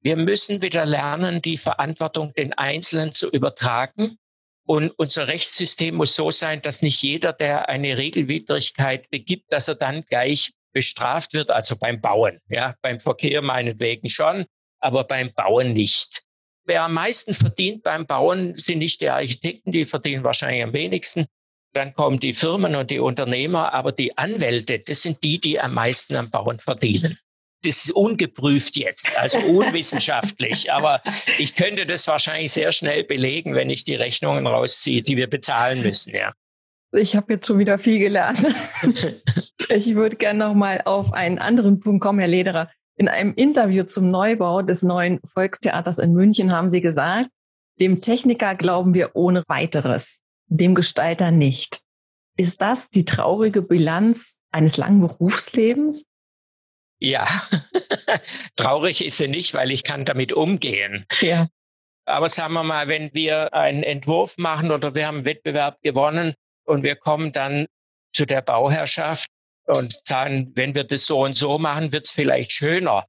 Wir 0.00 0.16
müssen 0.16 0.62
wieder 0.62 0.86
lernen, 0.86 1.42
die 1.42 1.58
Verantwortung 1.58 2.32
den 2.32 2.54
Einzelnen 2.54 3.12
zu 3.12 3.30
übertragen. 3.30 4.16
Und 4.64 4.90
unser 4.92 5.28
Rechtssystem 5.28 5.94
muss 5.94 6.14
so 6.14 6.30
sein, 6.30 6.62
dass 6.62 6.80
nicht 6.80 7.02
jeder, 7.02 7.34
der 7.34 7.68
eine 7.68 7.98
Regelwidrigkeit 7.98 9.10
begibt, 9.10 9.52
dass 9.52 9.68
er 9.68 9.74
dann 9.74 10.00
gleich 10.04 10.52
bestraft 10.72 11.34
wird, 11.34 11.50
also 11.50 11.76
beim 11.76 12.00
Bauen. 12.00 12.40
Ja, 12.48 12.74
beim 12.80 13.00
Verkehr 13.00 13.42
meinetwegen 13.42 14.08
schon, 14.08 14.46
aber 14.80 15.04
beim 15.04 15.30
Bauen 15.34 15.74
nicht. 15.74 16.22
Wer 16.64 16.84
am 16.84 16.94
meisten 16.94 17.34
verdient 17.34 17.82
beim 17.82 18.06
Bauen, 18.06 18.56
sind 18.56 18.78
nicht 18.78 19.00
die 19.00 19.08
Architekten, 19.08 19.72
die 19.72 19.84
verdienen 19.84 20.22
wahrscheinlich 20.22 20.62
am 20.62 20.72
wenigsten. 20.72 21.26
Dann 21.72 21.92
kommen 21.94 22.20
die 22.20 22.34
Firmen 22.34 22.76
und 22.76 22.90
die 22.90 22.98
Unternehmer, 22.98 23.72
aber 23.72 23.92
die 23.92 24.16
Anwälte, 24.16 24.78
das 24.78 25.02
sind 25.02 25.24
die, 25.24 25.40
die 25.40 25.58
am 25.58 25.74
meisten 25.74 26.14
am 26.16 26.30
Bauen 26.30 26.58
verdienen. 26.58 27.18
Das 27.64 27.84
ist 27.84 27.92
ungeprüft 27.92 28.76
jetzt, 28.76 29.16
also 29.16 29.38
unwissenschaftlich, 29.46 30.72
aber 30.72 31.02
ich 31.38 31.54
könnte 31.54 31.86
das 31.86 32.06
wahrscheinlich 32.08 32.52
sehr 32.52 32.72
schnell 32.72 33.04
belegen, 33.04 33.54
wenn 33.54 33.70
ich 33.70 33.84
die 33.84 33.94
Rechnungen 33.94 34.46
rausziehe, 34.46 35.02
die 35.02 35.16
wir 35.16 35.28
bezahlen 35.28 35.82
müssen, 35.82 36.14
ja. 36.14 36.32
Ich 36.94 37.16
habe 37.16 37.32
jetzt 37.32 37.46
schon 37.46 37.58
wieder 37.58 37.78
viel 37.78 37.98
gelernt. 37.98 38.44
ich 39.70 39.94
würde 39.94 40.16
gerne 40.16 40.40
noch 40.40 40.54
mal 40.54 40.82
auf 40.84 41.14
einen 41.14 41.38
anderen 41.38 41.80
Punkt 41.80 42.02
kommen, 42.02 42.18
Herr 42.18 42.28
Lederer. 42.28 42.70
In 42.96 43.08
einem 43.08 43.34
Interview 43.34 43.84
zum 43.84 44.10
Neubau 44.10 44.62
des 44.62 44.82
neuen 44.82 45.20
Volkstheaters 45.24 45.98
in 45.98 46.12
München 46.12 46.52
haben 46.52 46.70
Sie 46.70 46.80
gesagt, 46.80 47.28
dem 47.80 48.00
Techniker 48.00 48.54
glauben 48.54 48.94
wir 48.94 49.16
ohne 49.16 49.42
weiteres, 49.48 50.22
dem 50.46 50.74
Gestalter 50.74 51.30
nicht. 51.30 51.80
Ist 52.36 52.60
das 52.60 52.90
die 52.90 53.04
traurige 53.04 53.62
Bilanz 53.62 54.42
eines 54.50 54.76
langen 54.76 55.00
Berufslebens? 55.00 56.04
Ja, 56.98 57.26
traurig 58.56 59.04
ist 59.04 59.16
sie 59.16 59.28
nicht, 59.28 59.54
weil 59.54 59.70
ich 59.70 59.82
kann 59.82 60.04
damit 60.04 60.32
umgehen. 60.32 61.04
Ja. 61.20 61.48
Aber 62.04 62.28
sagen 62.28 62.52
wir 62.52 62.62
mal, 62.62 62.88
wenn 62.88 63.12
wir 63.12 63.52
einen 63.54 63.82
Entwurf 63.82 64.36
machen 64.38 64.70
oder 64.70 64.94
wir 64.94 65.06
haben 65.06 65.18
einen 65.18 65.24
Wettbewerb 65.24 65.80
gewonnen 65.82 66.34
und 66.64 66.84
wir 66.84 66.96
kommen 66.96 67.32
dann 67.32 67.66
zu 68.12 68.26
der 68.26 68.42
Bauherrschaft 68.42 69.30
und 69.66 70.00
sagen, 70.04 70.52
wenn 70.54 70.74
wir 70.74 70.84
das 70.84 71.06
so 71.06 71.20
und 71.24 71.36
so 71.36 71.58
machen, 71.58 71.92
wird 71.92 72.04
es 72.04 72.10
vielleicht 72.10 72.52
schöner. 72.52 73.06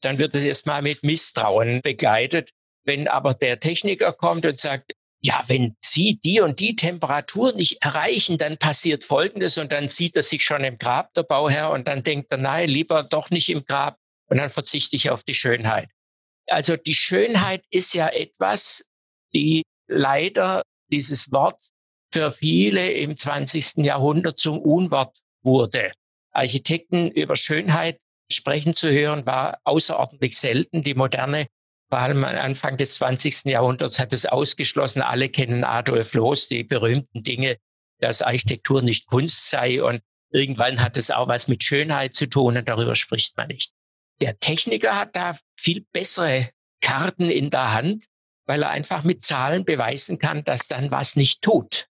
Dann 0.00 0.18
wird 0.18 0.34
es 0.34 0.44
erstmal 0.44 0.82
mit 0.82 1.02
Misstrauen 1.02 1.80
begleitet. 1.82 2.50
Wenn 2.84 3.08
aber 3.08 3.34
der 3.34 3.58
Techniker 3.58 4.12
kommt 4.12 4.46
und 4.46 4.60
sagt, 4.60 4.92
ja, 5.20 5.42
wenn 5.48 5.76
Sie 5.80 6.20
die 6.22 6.40
und 6.40 6.60
die 6.60 6.76
Temperatur 6.76 7.52
nicht 7.54 7.82
erreichen, 7.82 8.38
dann 8.38 8.58
passiert 8.58 9.02
Folgendes 9.02 9.58
und 9.58 9.72
dann 9.72 9.88
sieht 9.88 10.14
er 10.14 10.22
sich 10.22 10.44
schon 10.44 10.62
im 10.62 10.78
Grab, 10.78 11.12
der 11.14 11.24
Bauherr, 11.24 11.70
und 11.70 11.88
dann 11.88 12.02
denkt 12.02 12.30
er, 12.30 12.38
nein, 12.38 12.68
lieber 12.68 13.02
doch 13.02 13.30
nicht 13.30 13.48
im 13.48 13.64
Grab 13.64 13.96
und 14.28 14.36
dann 14.36 14.50
verzichte 14.50 14.94
ich 14.94 15.10
auf 15.10 15.24
die 15.24 15.34
Schönheit. 15.34 15.88
Also 16.46 16.76
die 16.76 16.94
Schönheit 16.94 17.64
ist 17.70 17.92
ja 17.94 18.08
etwas, 18.08 18.84
die 19.34 19.62
leider 19.88 20.62
dieses 20.92 21.32
Wort 21.32 21.60
für 22.12 22.30
viele 22.30 22.92
im 22.92 23.16
20. 23.16 23.78
Jahrhundert 23.78 24.38
zum 24.38 24.60
Unwort 24.60 25.16
wurde. 25.46 25.92
Architekten 26.32 27.10
über 27.10 27.36
Schönheit 27.36 27.98
sprechen 28.30 28.74
zu 28.74 28.90
hören, 28.90 29.24
war 29.24 29.60
außerordentlich 29.64 30.36
selten. 30.36 30.82
Die 30.82 30.94
moderne, 30.94 31.46
vor 31.88 32.00
allem 32.00 32.24
Anfang 32.24 32.76
des 32.76 32.96
20. 32.96 33.46
Jahrhunderts, 33.46 33.98
hat 33.98 34.12
es 34.12 34.26
ausgeschlossen. 34.26 35.00
Alle 35.00 35.30
kennen 35.30 35.64
Adolf 35.64 36.12
Loos, 36.12 36.48
die 36.48 36.64
berühmten 36.64 37.22
Dinge, 37.22 37.56
dass 38.00 38.20
Architektur 38.20 38.82
nicht 38.82 39.06
Kunst 39.06 39.48
sei. 39.48 39.82
Und 39.82 40.02
irgendwann 40.30 40.82
hat 40.82 40.98
es 40.98 41.10
auch 41.10 41.28
was 41.28 41.48
mit 41.48 41.62
Schönheit 41.62 42.14
zu 42.14 42.28
tun 42.28 42.58
und 42.58 42.68
darüber 42.68 42.94
spricht 42.94 43.36
man 43.36 43.48
nicht. 43.48 43.72
Der 44.20 44.38
Techniker 44.38 44.96
hat 44.96 45.14
da 45.14 45.38
viel 45.56 45.86
bessere 45.92 46.50
Karten 46.80 47.30
in 47.30 47.50
der 47.50 47.72
Hand, 47.72 48.06
weil 48.46 48.62
er 48.62 48.70
einfach 48.70 49.04
mit 49.04 49.22
Zahlen 49.22 49.64
beweisen 49.64 50.18
kann, 50.18 50.44
dass 50.44 50.68
dann 50.68 50.90
was 50.90 51.16
nicht 51.16 51.42
tut. 51.42 51.86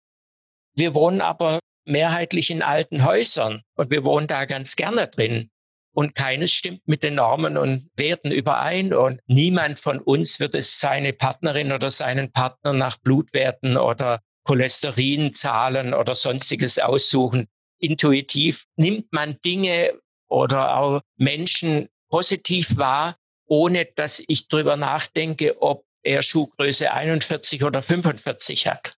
Wir 0.74 0.94
wohnen 0.94 1.20
aber 1.20 1.59
mehrheitlich 1.90 2.50
in 2.50 2.62
alten 2.62 3.04
Häusern 3.04 3.62
und 3.74 3.90
wir 3.90 4.04
wohnen 4.04 4.26
da 4.26 4.44
ganz 4.44 4.76
gerne 4.76 5.08
drin. 5.08 5.50
Und 5.92 6.14
keines 6.14 6.52
stimmt 6.52 6.86
mit 6.86 7.02
den 7.02 7.16
Normen 7.16 7.56
und 7.56 7.90
Werten 7.96 8.30
überein. 8.30 8.94
Und 8.94 9.20
niemand 9.26 9.80
von 9.80 9.98
uns 9.98 10.38
wird 10.38 10.54
es 10.54 10.78
seine 10.78 11.12
Partnerin 11.12 11.72
oder 11.72 11.90
seinen 11.90 12.30
Partner 12.30 12.72
nach 12.72 12.98
Blutwerten 12.98 13.76
oder 13.76 14.20
Cholesterinzahlen 14.44 15.92
oder 15.92 16.14
sonstiges 16.14 16.78
aussuchen. 16.78 17.48
Intuitiv 17.78 18.66
nimmt 18.76 19.12
man 19.12 19.38
Dinge 19.44 19.92
oder 20.28 20.76
auch 20.76 21.00
Menschen 21.16 21.88
positiv 22.08 22.76
wahr, 22.76 23.16
ohne 23.46 23.84
dass 23.84 24.22
ich 24.28 24.46
drüber 24.46 24.76
nachdenke, 24.76 25.60
ob 25.60 25.84
er 26.02 26.22
Schuhgröße 26.22 26.92
41 26.92 27.64
oder 27.64 27.82
45 27.82 28.66
hat. 28.66 28.94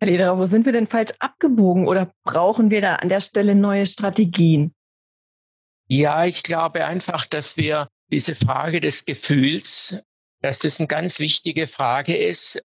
Herr 0.00 0.08
Lederer, 0.08 0.38
wo 0.38 0.46
sind 0.46 0.64
wir 0.64 0.72
denn 0.72 0.86
falsch 0.86 1.12
abgebogen 1.18 1.86
oder 1.86 2.14
brauchen 2.24 2.70
wir 2.70 2.80
da 2.80 2.96
an 2.96 3.10
der 3.10 3.20
Stelle 3.20 3.54
neue 3.54 3.84
Strategien? 3.84 4.72
Ja, 5.88 6.24
ich 6.24 6.42
glaube 6.42 6.86
einfach, 6.86 7.26
dass 7.26 7.58
wir 7.58 7.88
diese 8.10 8.34
Frage 8.34 8.80
des 8.80 9.04
Gefühls, 9.04 10.02
dass 10.40 10.58
das 10.58 10.78
eine 10.78 10.86
ganz 10.86 11.18
wichtige 11.18 11.66
Frage 11.66 12.16
ist, 12.16 12.62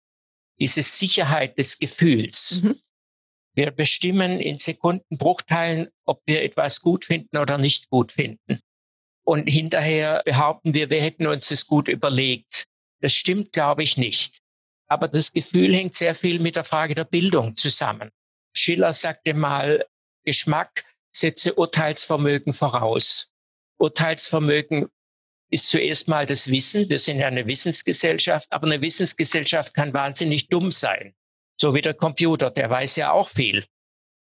diese 0.60 0.84
Sicherheit 0.84 1.58
des 1.58 1.80
Gefühls. 1.80 2.62
Mhm. 2.62 2.78
Wir 3.56 3.72
bestimmen 3.72 4.40
in 4.40 4.60
Sekundenbruchteilen, 4.60 5.90
ob 6.06 6.22
wir 6.28 6.44
etwas 6.44 6.82
gut 6.82 7.06
finden 7.06 7.38
oder 7.38 7.58
nicht 7.58 7.90
gut 7.90 8.12
finden. 8.12 8.60
Und 9.26 9.48
hinterher 9.48 10.22
behaupten 10.24 10.76
wir, 10.76 10.92
wir 10.92 11.02
hätten 11.02 11.26
uns 11.26 11.50
das 11.50 11.66
gut 11.66 11.88
überlegt. 11.88 12.68
Das 13.00 13.14
stimmt, 13.14 13.54
glaube 13.54 13.82
ich, 13.82 13.98
nicht. 13.98 14.43
Aber 14.88 15.08
das 15.08 15.32
Gefühl 15.32 15.74
hängt 15.76 15.96
sehr 15.96 16.16
viel 16.16 16.40
mit 16.40 16.56
der 16.56 16.64
Frage 16.64 16.96
der 16.96 17.06
Bildung 17.06 17.56
zusammen. 17.56 18.12
Schiller 18.56 18.94
sagte 18.94 19.34
mal, 19.34 19.86
Geschmack 20.26 20.84
setze 21.12 21.54
Urteilsvermögen 21.56 22.54
voraus. 22.54 23.32
Urteilsvermögen 23.80 24.90
ist 25.50 25.70
zuerst 25.70 26.08
mal 26.08 26.26
das 26.26 26.50
Wissen. 26.50 26.90
Wir 26.90 27.00
sind 27.00 27.20
ja 27.20 27.28
eine 27.28 27.48
Wissensgesellschaft, 27.48 28.52
aber 28.52 28.66
eine 28.68 28.82
Wissensgesellschaft 28.82 29.74
kann 29.74 29.94
wahnsinnig 29.94 30.48
dumm 30.48 30.72
sein. 30.72 31.14
So 31.60 31.76
wie 31.76 31.82
der 31.82 31.94
Computer, 31.94 32.50
der 32.50 32.70
weiß 32.70 32.96
ja 32.96 33.12
auch 33.12 33.30
viel. 33.30 33.66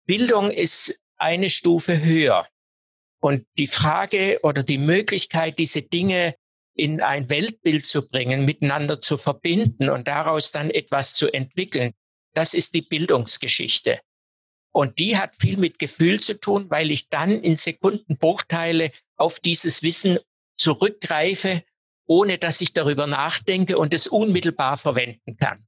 Bildung 0.07 0.51
ist 0.51 0.99
eine 1.17 1.49
Stufe 1.49 2.03
höher. 2.03 2.49
Und 3.21 3.47
die 3.59 3.67
Frage 3.67 4.41
oder 4.43 4.63
die 4.63 4.79
Möglichkeit, 4.79 5.59
diese 5.59 5.83
Dinge 5.83 6.35
in 6.81 7.03
ein 7.03 7.29
Weltbild 7.29 7.85
zu 7.85 8.09
bringen, 8.09 8.47
miteinander 8.47 9.01
zu 9.01 9.19
verbinden 9.19 9.91
und 9.91 10.09
daraus 10.09 10.51
dann 10.51 10.71
etwas 10.71 11.13
zu 11.13 11.31
entwickeln, 11.33 11.93
das 12.33 12.55
ist 12.55 12.75
die 12.75 12.83
Bildungsgeschichte. 12.83 14.01
Und 14.73 14.99
die 14.99 15.19
hat 15.19 15.37
viel 15.37 15.59
mit 15.59 15.79
Gefühl 15.79 16.21
zu 16.21 16.41
tun, 16.41 16.71
weil 16.71 16.91
ich 16.91 17.09
dann 17.09 17.31
in 17.31 17.57
Sekundenbruchteile 17.57 18.93
auf 19.17 19.41
dieses 19.41 19.83
Wissen 19.83 20.19
zurückgreife, 20.57 21.65
ohne 22.07 22.39
dass 22.39 22.61
ich 22.61 22.73
darüber 22.73 23.07
nachdenke 23.07 23.77
und 23.77 23.93
es 23.93 24.07
unmittelbar 24.07 24.79
verwenden 24.79 25.37
kann. 25.37 25.63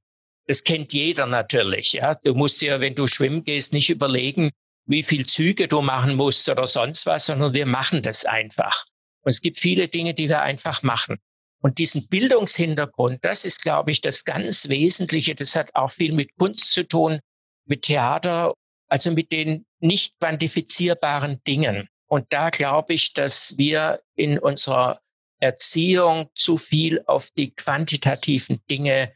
Das 0.47 0.63
kennt 0.63 0.93
jeder 0.93 1.25
natürlich. 1.25 1.93
Ja, 1.93 2.15
du 2.15 2.33
musst 2.33 2.61
ja, 2.61 2.79
wenn 2.79 2.95
du 2.95 3.07
schwimmen 3.07 3.43
gehst, 3.43 3.71
nicht 3.71 3.89
überlegen, 3.89 4.51
wie 4.85 5.03
viel 5.03 5.25
Züge 5.25 5.67
du 5.67 5.81
machen 5.81 6.15
musst 6.15 6.49
oder 6.49 6.65
sonst 6.65 7.05
was, 7.05 7.27
sondern 7.27 7.53
wir 7.53 7.65
machen 7.65 8.01
das 8.01 8.25
einfach. 8.25 8.85
Und 9.23 9.29
es 9.29 9.41
gibt 9.41 9.57
viele 9.57 9.87
Dinge, 9.87 10.13
die 10.13 10.29
wir 10.29 10.41
einfach 10.41 10.83
machen. 10.83 11.17
Und 11.61 11.77
diesen 11.77 12.07
Bildungshintergrund, 12.09 13.23
das 13.23 13.45
ist, 13.45 13.61
glaube 13.61 13.91
ich, 13.91 14.01
das 14.01 14.25
ganz 14.25 14.67
Wesentliche. 14.67 15.33
Das 15.33 15.55
hat 15.55 15.73
auch 15.75 15.91
viel 15.91 16.13
mit 16.13 16.35
Kunst 16.35 16.73
zu 16.73 16.85
tun, 16.85 17.21
mit 17.65 17.83
Theater, 17.83 18.53
also 18.87 19.11
mit 19.11 19.31
den 19.31 19.65
nicht 19.79 20.19
quantifizierbaren 20.19 21.41
Dingen. 21.47 21.87
Und 22.07 22.31
da 22.33 22.49
glaube 22.49 22.93
ich, 22.93 23.13
dass 23.13 23.57
wir 23.57 24.01
in 24.15 24.37
unserer 24.37 24.99
Erziehung 25.39 26.29
zu 26.35 26.57
viel 26.57 27.01
auf 27.05 27.29
die 27.37 27.53
quantitativen 27.53 28.61
Dinge 28.69 29.13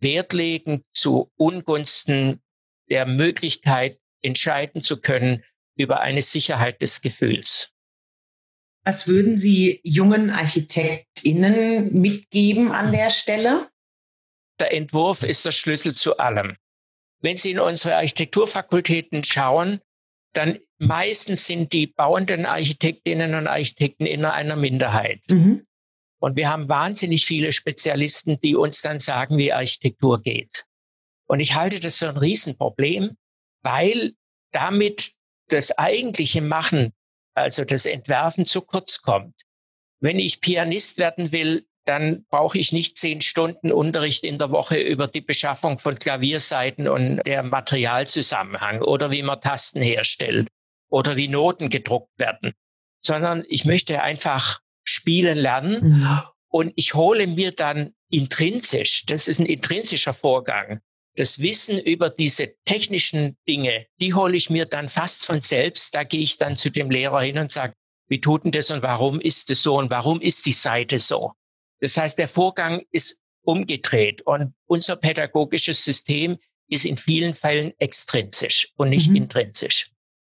Wert 0.00 0.32
legen, 0.32 0.82
zu 0.92 1.30
Ungunsten 1.36 2.42
der 2.88 3.06
Möglichkeit, 3.06 3.98
entscheiden 4.22 4.82
zu 4.82 5.00
können 5.00 5.44
über 5.76 6.00
eine 6.00 6.22
Sicherheit 6.22 6.82
des 6.82 7.02
Gefühls. 7.02 7.72
Was 8.84 9.08
würden 9.08 9.36
Sie 9.36 9.80
jungen 9.84 10.30
ArchitektInnen 10.30 11.92
mitgeben 11.92 12.72
an 12.72 12.92
der 12.92 13.10
Stelle? 13.10 13.70
Der 14.58 14.72
Entwurf 14.72 15.22
ist 15.22 15.44
der 15.44 15.52
Schlüssel 15.52 15.94
zu 15.94 16.18
allem. 16.18 16.56
Wenn 17.20 17.36
Sie 17.36 17.50
in 17.50 17.60
unsere 17.60 17.96
Architekturfakultäten 17.96 19.24
schauen, 19.24 19.80
dann 20.32 20.58
meistens 20.78 21.46
sind 21.46 21.72
die 21.72 21.86
bauenden 21.86 22.46
Architektinnen 22.46 23.34
und 23.34 23.46
Architekten 23.46 24.06
in 24.06 24.24
einer 24.24 24.56
Minderheit. 24.56 25.20
Mhm. 25.28 25.66
Und 26.20 26.36
wir 26.36 26.50
haben 26.50 26.68
wahnsinnig 26.68 27.26
viele 27.26 27.52
Spezialisten, 27.52 28.38
die 28.40 28.54
uns 28.54 28.82
dann 28.82 28.98
sagen, 28.98 29.38
wie 29.38 29.52
Architektur 29.52 30.20
geht. 30.20 30.64
Und 31.26 31.40
ich 31.40 31.54
halte 31.54 31.80
das 31.80 31.98
für 31.98 32.08
ein 32.08 32.16
Riesenproblem, 32.16 33.16
weil 33.62 34.14
damit 34.52 35.12
das 35.48 35.70
eigentliche 35.72 36.42
Machen, 36.42 36.92
also 37.34 37.64
das 37.64 37.86
Entwerfen 37.86 38.44
zu 38.44 38.62
kurz 38.62 39.02
kommt. 39.02 39.34
Wenn 40.00 40.18
ich 40.18 40.40
Pianist 40.40 40.98
werden 40.98 41.32
will, 41.32 41.66
dann 41.84 42.24
brauche 42.28 42.58
ich 42.58 42.72
nicht 42.72 42.96
zehn 42.96 43.20
Stunden 43.20 43.72
Unterricht 43.72 44.24
in 44.24 44.38
der 44.38 44.50
Woche 44.50 44.78
über 44.78 45.08
die 45.08 45.20
Beschaffung 45.20 45.78
von 45.78 45.98
Klavierseiten 45.98 46.88
und 46.88 47.20
der 47.26 47.42
Materialzusammenhang 47.42 48.82
oder 48.82 49.10
wie 49.10 49.22
man 49.22 49.40
Tasten 49.40 49.80
herstellt 49.80 50.48
oder 50.88 51.16
wie 51.16 51.28
Noten 51.28 51.70
gedruckt 51.70 52.12
werden, 52.18 52.52
sondern 53.00 53.44
ich 53.48 53.64
möchte 53.64 54.02
einfach 54.02 54.60
spielen 54.84 55.38
lernen 55.38 55.98
mhm. 55.98 56.20
und 56.48 56.72
ich 56.76 56.94
hole 56.94 57.26
mir 57.26 57.52
dann 57.52 57.94
intrinsisch, 58.10 59.06
das 59.06 59.28
ist 59.28 59.38
ein 59.38 59.46
intrinsischer 59.46 60.14
Vorgang, 60.14 60.80
das 61.16 61.40
Wissen 61.40 61.78
über 61.78 62.10
diese 62.10 62.54
technischen 62.64 63.36
Dinge, 63.48 63.86
die 64.00 64.14
hole 64.14 64.36
ich 64.36 64.50
mir 64.50 64.66
dann 64.66 64.88
fast 64.88 65.26
von 65.26 65.40
selbst. 65.40 65.94
Da 65.94 66.04
gehe 66.04 66.20
ich 66.20 66.38
dann 66.38 66.56
zu 66.56 66.70
dem 66.70 66.90
Lehrer 66.90 67.20
hin 67.22 67.38
und 67.38 67.50
sage, 67.50 67.74
wie 68.08 68.20
tut 68.20 68.44
denn 68.44 68.52
das 68.52 68.70
und 68.70 68.82
warum 68.82 69.20
ist 69.20 69.50
es 69.50 69.62
so 69.62 69.78
und 69.78 69.90
warum 69.90 70.20
ist 70.20 70.46
die 70.46 70.52
Seite 70.52 70.98
so? 70.98 71.32
Das 71.80 71.96
heißt, 71.96 72.18
der 72.18 72.28
Vorgang 72.28 72.82
ist 72.90 73.20
umgedreht 73.42 74.22
und 74.22 74.54
unser 74.66 74.96
pädagogisches 74.96 75.84
System 75.84 76.38
ist 76.68 76.84
in 76.84 76.96
vielen 76.96 77.34
Fällen 77.34 77.72
extrinsisch 77.78 78.72
und 78.76 78.90
nicht 78.90 79.10
mhm. 79.10 79.16
intrinsisch. 79.16 79.90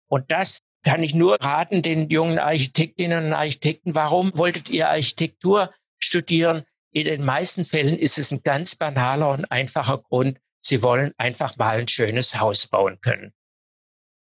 Und 0.07 0.31
das 0.31 0.59
kann 0.83 1.03
ich 1.03 1.13
nur 1.13 1.37
raten 1.41 1.81
den 1.81 2.09
jungen 2.09 2.39
Architektinnen 2.39 3.27
und 3.27 3.33
Architekten. 3.33 3.95
Warum 3.95 4.31
wolltet 4.35 4.69
ihr 4.69 4.89
Architektur 4.89 5.73
studieren? 5.97 6.63
In 6.91 7.05
den 7.05 7.25
meisten 7.25 7.65
Fällen 7.65 7.97
ist 7.97 8.17
es 8.17 8.31
ein 8.31 8.41
ganz 8.43 8.75
banaler 8.75 9.31
und 9.31 9.45
einfacher 9.51 9.97
Grund. 9.97 10.39
Sie 10.65 10.81
wollen 10.81 11.13
einfach 11.17 11.57
mal 11.57 11.79
ein 11.79 11.87
schönes 11.87 12.39
Haus 12.39 12.67
bauen 12.67 12.99
können. 13.01 13.33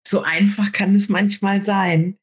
So 0.07 0.23
einfach 0.23 0.71
kann 0.73 0.95
es 0.95 1.09
manchmal 1.09 1.63
sein. 1.63 2.19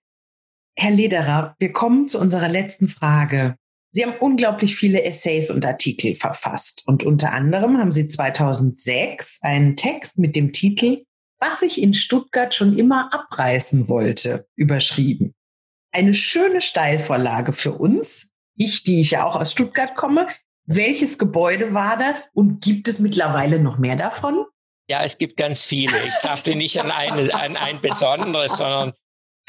Herr 0.78 0.92
Lederer, 0.92 1.56
wir 1.60 1.74
kommen 1.74 2.08
zu 2.08 2.20
unserer 2.20 2.48
letzten 2.48 2.88
Frage. 2.88 3.56
Sie 3.92 4.06
haben 4.06 4.16
unglaublich 4.20 4.76
viele 4.76 5.04
Essays 5.04 5.52
und 5.52 5.66
Artikel 5.66 6.16
verfasst 6.16 6.84
und 6.88 7.04
unter 7.04 7.32
anderem 7.32 7.78
haben 7.78 7.92
Sie 7.92 8.08
2006 8.08 9.40
einen 9.42 9.76
Text 9.76 10.18
mit 10.18 10.36
dem 10.36 10.52
Titel 10.52 11.04
Was 11.40 11.62
ich 11.62 11.82
in 11.82 11.94
Stuttgart 11.94 12.56
schon 12.56 12.78
immer 12.78 13.14
abreißen 13.14 13.88
wollte 13.90 14.48
überschrieben. 14.56 15.34
Eine 15.92 16.14
schöne 16.14 16.62
Steilvorlage 16.62 17.54
für 17.54 17.74
uns, 17.74 18.34
ich, 18.56 18.84
die 18.84 19.02
ich 19.02 19.12
ja 19.12 19.26
auch 19.26 19.36
aus 19.36 19.52
Stuttgart 19.52 19.96
komme, 19.96 20.28
welches 20.66 21.18
Gebäude 21.18 21.74
war 21.74 21.98
das 21.98 22.32
und 22.34 22.64
gibt 22.64 22.88
es 22.88 23.00
mittlerweile 23.00 23.60
noch 23.60 23.78
mehr 23.78 23.96
davon? 23.96 24.46
Ja, 24.88 25.04
es 25.04 25.18
gibt 25.18 25.38
ganz 25.38 25.66
viele. 25.66 25.98
Ich 26.08 26.14
dachte 26.22 26.56
nicht 26.56 26.80
an, 26.80 26.92
eine, 26.92 27.34
an 27.34 27.58
ein 27.58 27.82
besonderes, 27.82 28.58
sondern 28.58 28.94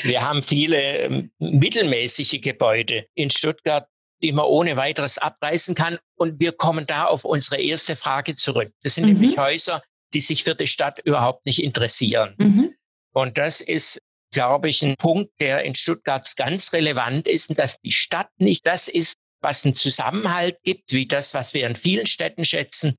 wir 0.03 0.22
haben 0.22 0.42
viele 0.42 0.98
ähm, 0.98 1.31
mittelmäßige 1.38 2.40
Gebäude 2.40 3.07
in 3.14 3.31
Stuttgart, 3.31 3.87
die 4.22 4.33
man 4.33 4.44
ohne 4.46 4.77
weiteres 4.77 5.18
abreißen 5.18 5.74
kann. 5.74 5.98
Und 6.16 6.40
wir 6.40 6.53
kommen 6.53 6.87
da 6.87 7.05
auf 7.07 7.24
unsere 7.24 7.61
erste 7.61 7.96
Frage 7.96 8.37
zurück. 8.37 8.72
Das 8.83 8.94
sind 8.94 9.07
mhm. 9.07 9.14
nämlich 9.14 9.38
Häuser, 9.38 9.83
die 10.14 10.20
sich 10.20 10.44
für 10.44 10.55
die 10.55 10.66
Stadt 10.66 11.00
überhaupt 11.05 11.46
nicht 11.46 11.62
interessieren. 11.62 12.35
Mhm. 12.38 12.74
Und 13.12 13.38
das 13.38 13.61
ist 13.61 14.00
glaube 14.35 14.68
ich, 14.68 14.83
ein 14.83 14.96
Punkt, 14.96 15.31
der 15.40 15.64
in 15.64 15.74
Stuttgart 15.74 16.29
ganz 16.37 16.72
relevant 16.74 17.27
ist, 17.27 17.57
dass 17.57 17.81
die 17.81 17.92
Stadt 17.92 18.29
nicht 18.37 18.66
das 18.66 18.88
ist, 18.88 19.13
was 19.45 19.65
einen 19.65 19.75
Zusammenhalt 19.75 20.59
gibt, 20.65 20.93
wie 20.93 21.07
das, 21.07 21.35
was 21.35 21.55
wir 21.55 21.67
in 21.69 21.77
vielen 21.77 22.07
Städten 22.07 22.45
schätzen, 22.45 22.97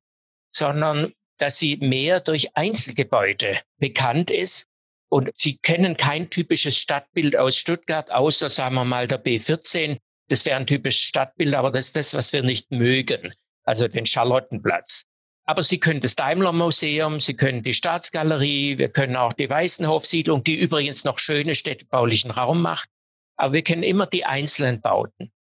sondern 0.54 1.12
dass 1.38 1.58
sie 1.58 1.78
mehr 1.78 2.22
durch 2.22 2.56
Einzelgebäude 2.56 3.60
bekannt 3.78 4.32
ist. 4.32 4.68
Und 5.10 5.30
Sie 5.36 5.58
kennen 5.58 5.98
kein 5.98 6.30
typisches 6.30 6.78
Stadtbild 6.78 7.38
aus 7.38 7.58
Stuttgart, 7.58 8.12
außer, 8.12 8.50
sagen 8.50 8.76
wir 8.76 8.86
mal, 8.86 9.08
der 9.08 9.24
B14. 9.24 9.98
Das 10.30 10.46
wäre 10.46 10.58
ein 10.58 10.68
typisches 10.68 11.04
Stadtbild, 11.04 11.54
aber 11.54 11.72
das 11.72 11.88
ist 11.88 11.96
das, 11.96 12.14
was 12.16 12.34
wir 12.34 12.42
nicht 12.42 12.72
mögen, 12.72 13.34
also 13.64 13.88
den 13.88 14.06
Charlottenplatz. 14.06 15.06
Aber 15.44 15.62
Sie 15.62 15.80
können 15.80 16.00
das 16.00 16.16
Daimler 16.16 16.54
Museum, 16.54 17.20
Sie 17.20 17.36
können 17.36 17.62
die 17.62 17.76
Staatsgalerie, 17.76 18.80
wir 18.80 18.90
können 18.90 19.16
auch 19.16 19.34
die 19.34 19.50
Weißenhofsiedlung, 19.50 20.44
die 20.44 20.56
übrigens 20.56 21.04
noch 21.04 21.20
schöne 21.20 21.54
städtebaulichen 21.54 22.32
Raum 22.32 22.62
macht. 22.62 22.90
Aber 23.38 23.54
wir 23.54 23.62
kennen 23.62 23.84
immer 23.84 24.08
die 24.08 24.26
einzelnen 24.26 24.82
Bauten. 24.82 25.32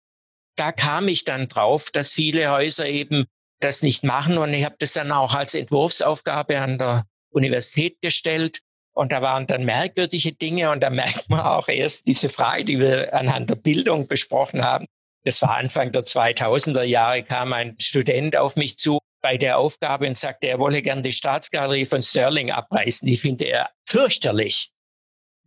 Da 0.55 0.71
kam 0.71 1.07
ich 1.07 1.25
dann 1.25 1.47
drauf, 1.47 1.91
dass 1.91 2.13
viele 2.13 2.51
Häuser 2.51 2.87
eben 2.87 3.25
das 3.59 3.81
nicht 3.81 4.03
machen. 4.03 4.37
Und 4.37 4.53
ich 4.53 4.65
habe 4.65 4.75
das 4.79 4.93
dann 4.93 5.11
auch 5.11 5.33
als 5.33 5.53
Entwurfsaufgabe 5.53 6.59
an 6.59 6.77
der 6.77 7.05
Universität 7.29 8.01
gestellt. 8.01 8.59
Und 8.93 9.11
da 9.11 9.21
waren 9.21 9.47
dann 9.47 9.65
merkwürdige 9.65 10.33
Dinge. 10.33 10.71
Und 10.71 10.81
da 10.81 10.89
merkt 10.91 11.29
man 11.29 11.41
auch 11.41 11.67
erst 11.67 12.07
diese 12.07 12.29
Frage, 12.29 12.65
die 12.65 12.79
wir 12.79 13.13
anhand 13.13 13.49
der 13.49 13.55
Bildung 13.55 14.07
besprochen 14.07 14.63
haben. 14.63 14.85
Das 15.25 15.41
war 15.41 15.57
Anfang 15.57 15.91
der 15.91 16.03
2000er 16.03 16.83
Jahre, 16.83 17.23
kam 17.23 17.51
ein 17.51 17.75
Student 17.79 18.37
auf 18.37 18.55
mich 18.55 18.77
zu 18.77 18.99
bei 19.21 19.37
der 19.37 19.57
Aufgabe 19.57 20.05
und 20.05 20.15
sagte, 20.15 20.45
er 20.45 20.59
wolle 20.59 20.83
gern 20.83 21.01
die 21.01 21.11
Staatsgalerie 21.11 21.87
von 21.87 22.03
Sterling 22.03 22.51
abreißen. 22.51 23.07
Die 23.07 23.17
finde 23.17 23.45
er 23.45 23.71
fürchterlich. 23.87 24.69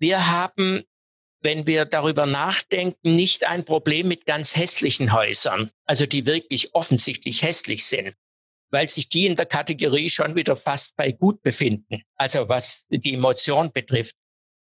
Wir 0.00 0.32
haben, 0.32 0.82
wenn 1.40 1.66
wir 1.66 1.84
darüber 1.84 2.26
nachdenken, 2.26 3.14
nicht 3.14 3.44
ein 3.44 3.64
Problem 3.64 4.08
mit 4.08 4.26
ganz 4.26 4.56
hässlichen 4.56 5.12
Häusern, 5.12 5.70
also 5.84 6.06
die 6.06 6.26
wirklich 6.26 6.74
offensichtlich 6.74 7.42
hässlich 7.42 7.84
sind, 7.86 8.14
weil 8.70 8.88
sich 8.88 9.08
die 9.08 9.26
in 9.26 9.36
der 9.36 9.46
Kategorie 9.46 10.08
schon 10.08 10.34
wieder 10.34 10.56
fast 10.56 10.96
bei 10.96 11.12
gut 11.12 11.42
befinden, 11.42 12.02
also 12.16 12.48
was 12.48 12.86
die 12.90 13.14
Emotion 13.14 13.72
betrifft. 13.72 14.14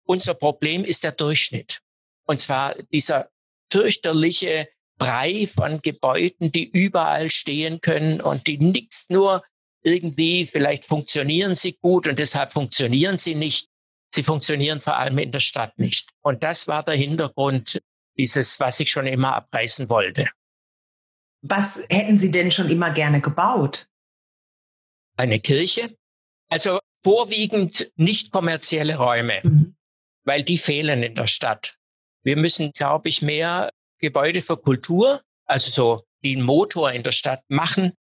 Unser 0.04 0.34
Problem 0.34 0.84
ist 0.84 1.04
der 1.04 1.12
Durchschnitt. 1.12 1.80
Und 2.24 2.40
zwar 2.40 2.74
dieser 2.92 3.30
fürchterliche 3.70 4.68
Brei 4.98 5.46
von 5.46 5.80
Gebäuden, 5.80 6.52
die 6.52 6.68
überall 6.68 7.30
stehen 7.30 7.80
können 7.80 8.20
und 8.20 8.46
die 8.46 8.58
nichts 8.58 9.06
nur 9.08 9.42
irgendwie, 9.82 10.46
vielleicht 10.46 10.84
funktionieren 10.84 11.56
sie 11.56 11.72
gut 11.72 12.06
und 12.06 12.18
deshalb 12.18 12.52
funktionieren 12.52 13.18
sie 13.18 13.34
nicht. 13.34 13.68
Sie 14.14 14.22
funktionieren 14.22 14.80
vor 14.80 14.96
allem 14.96 15.18
in 15.18 15.32
der 15.32 15.40
Stadt 15.40 15.78
nicht. 15.78 16.10
Und 16.20 16.42
das 16.42 16.68
war 16.68 16.82
der 16.82 16.96
Hintergrund 16.96 17.80
dieses, 18.18 18.60
was 18.60 18.78
ich 18.80 18.90
schon 18.90 19.06
immer 19.06 19.34
abreißen 19.34 19.88
wollte. 19.88 20.28
Was 21.42 21.86
hätten 21.90 22.18
Sie 22.18 22.30
denn 22.30 22.50
schon 22.50 22.70
immer 22.70 22.90
gerne 22.90 23.20
gebaut? 23.20 23.88
Eine 25.16 25.40
Kirche. 25.40 25.96
Also 26.48 26.78
vorwiegend 27.02 27.90
nicht 27.96 28.30
kommerzielle 28.30 28.96
Räume, 28.96 29.40
mhm. 29.42 29.74
weil 30.24 30.42
die 30.42 30.58
fehlen 30.58 31.02
in 31.02 31.14
der 31.14 31.26
Stadt. 31.26 31.74
Wir 32.22 32.36
müssen, 32.36 32.72
glaube 32.72 33.08
ich, 33.08 33.22
mehr 33.22 33.72
Gebäude 33.98 34.42
für 34.42 34.56
Kultur, 34.56 35.22
also 35.46 35.70
so 35.70 36.04
den 36.24 36.42
Motor 36.42 36.92
in 36.92 37.02
der 37.02 37.12
Stadt 37.12 37.42
machen, 37.48 37.94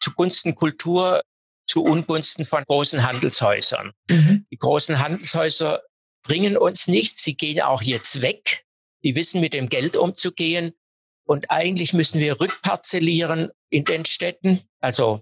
zugunsten 0.00 0.54
Kultur, 0.54 1.22
zu 1.66 1.84
Ungunsten 1.84 2.44
von 2.44 2.64
großen 2.64 3.06
Handelshäusern. 3.06 3.92
Mhm. 4.08 4.46
Die 4.50 4.56
großen 4.56 4.98
Handelshäuser 4.98 5.82
bringen 6.22 6.56
uns 6.56 6.88
nichts. 6.88 7.22
Sie 7.22 7.36
gehen 7.36 7.60
auch 7.60 7.82
jetzt 7.82 8.22
weg. 8.22 8.64
Die 9.04 9.16
wissen 9.16 9.40
mit 9.40 9.54
dem 9.54 9.68
Geld 9.68 9.96
umzugehen. 9.96 10.72
Und 11.24 11.50
eigentlich 11.50 11.92
müssen 11.92 12.20
wir 12.20 12.40
rückparzellieren 12.40 13.50
in 13.68 13.84
den 13.84 14.04
Städten, 14.04 14.62
also 14.80 15.20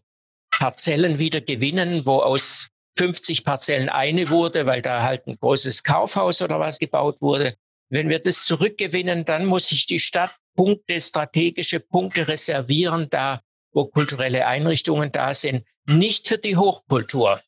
Parzellen 0.50 1.18
wieder 1.18 1.40
gewinnen, 1.40 2.04
wo 2.04 2.20
aus 2.20 2.68
50 2.96 3.44
Parzellen 3.44 3.88
eine 3.88 4.28
wurde, 4.30 4.66
weil 4.66 4.82
da 4.82 5.02
halt 5.02 5.26
ein 5.26 5.36
großes 5.36 5.82
Kaufhaus 5.82 6.42
oder 6.42 6.60
was 6.60 6.78
gebaut 6.78 7.20
wurde. 7.20 7.56
Wenn 7.88 8.08
wir 8.08 8.18
das 8.20 8.44
zurückgewinnen, 8.44 9.24
dann 9.24 9.46
muss 9.46 9.68
sich 9.68 9.86
die 9.86 9.98
Stadt 9.98 10.36
Punkte, 10.56 11.00
strategische 11.00 11.80
Punkte 11.80 12.28
reservieren, 12.28 13.08
da 13.10 13.40
wo 13.74 13.86
kulturelle 13.86 14.46
Einrichtungen 14.46 15.12
da 15.12 15.34
sind, 15.34 15.66
nicht 15.86 16.28
für 16.28 16.38
die 16.38 16.56
Hochkultur, 16.56 17.40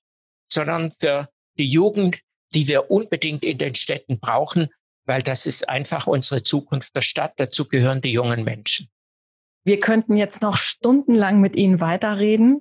sondern 0.49 0.93
für 1.01 1.29
die 1.59 1.69
Jugend, 1.69 2.21
die 2.53 2.69
wir 2.69 2.91
unbedingt 2.91 3.45
in 3.45 3.59
den 3.59 3.75
Städten 3.75 4.19
brauchen, 4.19 4.69
weil 5.07 5.23
das 5.23 5.47
ist 5.47 5.69
einfach 5.69 6.07
unsere 6.07 6.43
Zukunft 6.43 6.95
der 6.95 7.03
Stadt. 7.03 7.35
Dazu 7.37 7.67
gehören 7.67 8.03
die 8.03 8.13
jungen 8.13 8.45
Menschen. 8.45 8.89
Wir 9.65 9.81
könnten 9.81 10.17
jetzt 10.17 10.43
noch 10.43 10.57
stundenlang 10.57 11.41
mit 11.41 11.57
Ihnen 11.57 11.81
weiterreden. 11.81 12.61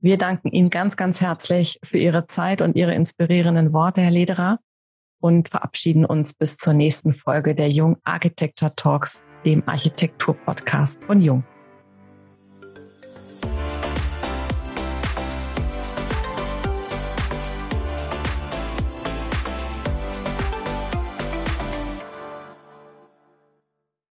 Wir 0.00 0.18
danken 0.18 0.50
Ihnen 0.50 0.70
ganz, 0.70 0.96
ganz 0.96 1.20
herzlich 1.20 1.78
für 1.82 1.98
Ihre 1.98 2.26
Zeit 2.26 2.62
und 2.62 2.76
Ihre 2.76 2.94
inspirierenden 2.94 3.72
Worte, 3.72 4.00
Herr 4.00 4.10
Lederer 4.10 4.60
und 5.20 5.48
verabschieden 5.48 6.04
uns 6.04 6.34
bis 6.34 6.56
zur 6.56 6.74
nächsten 6.74 7.12
Folge 7.12 7.54
der 7.54 7.68
Jung 7.68 7.96
Architecture 8.04 8.74
Talks, 8.74 9.24
dem 9.44 9.66
Architektur-Podcast 9.66 11.04
von 11.04 11.20
Jung. 11.20 11.44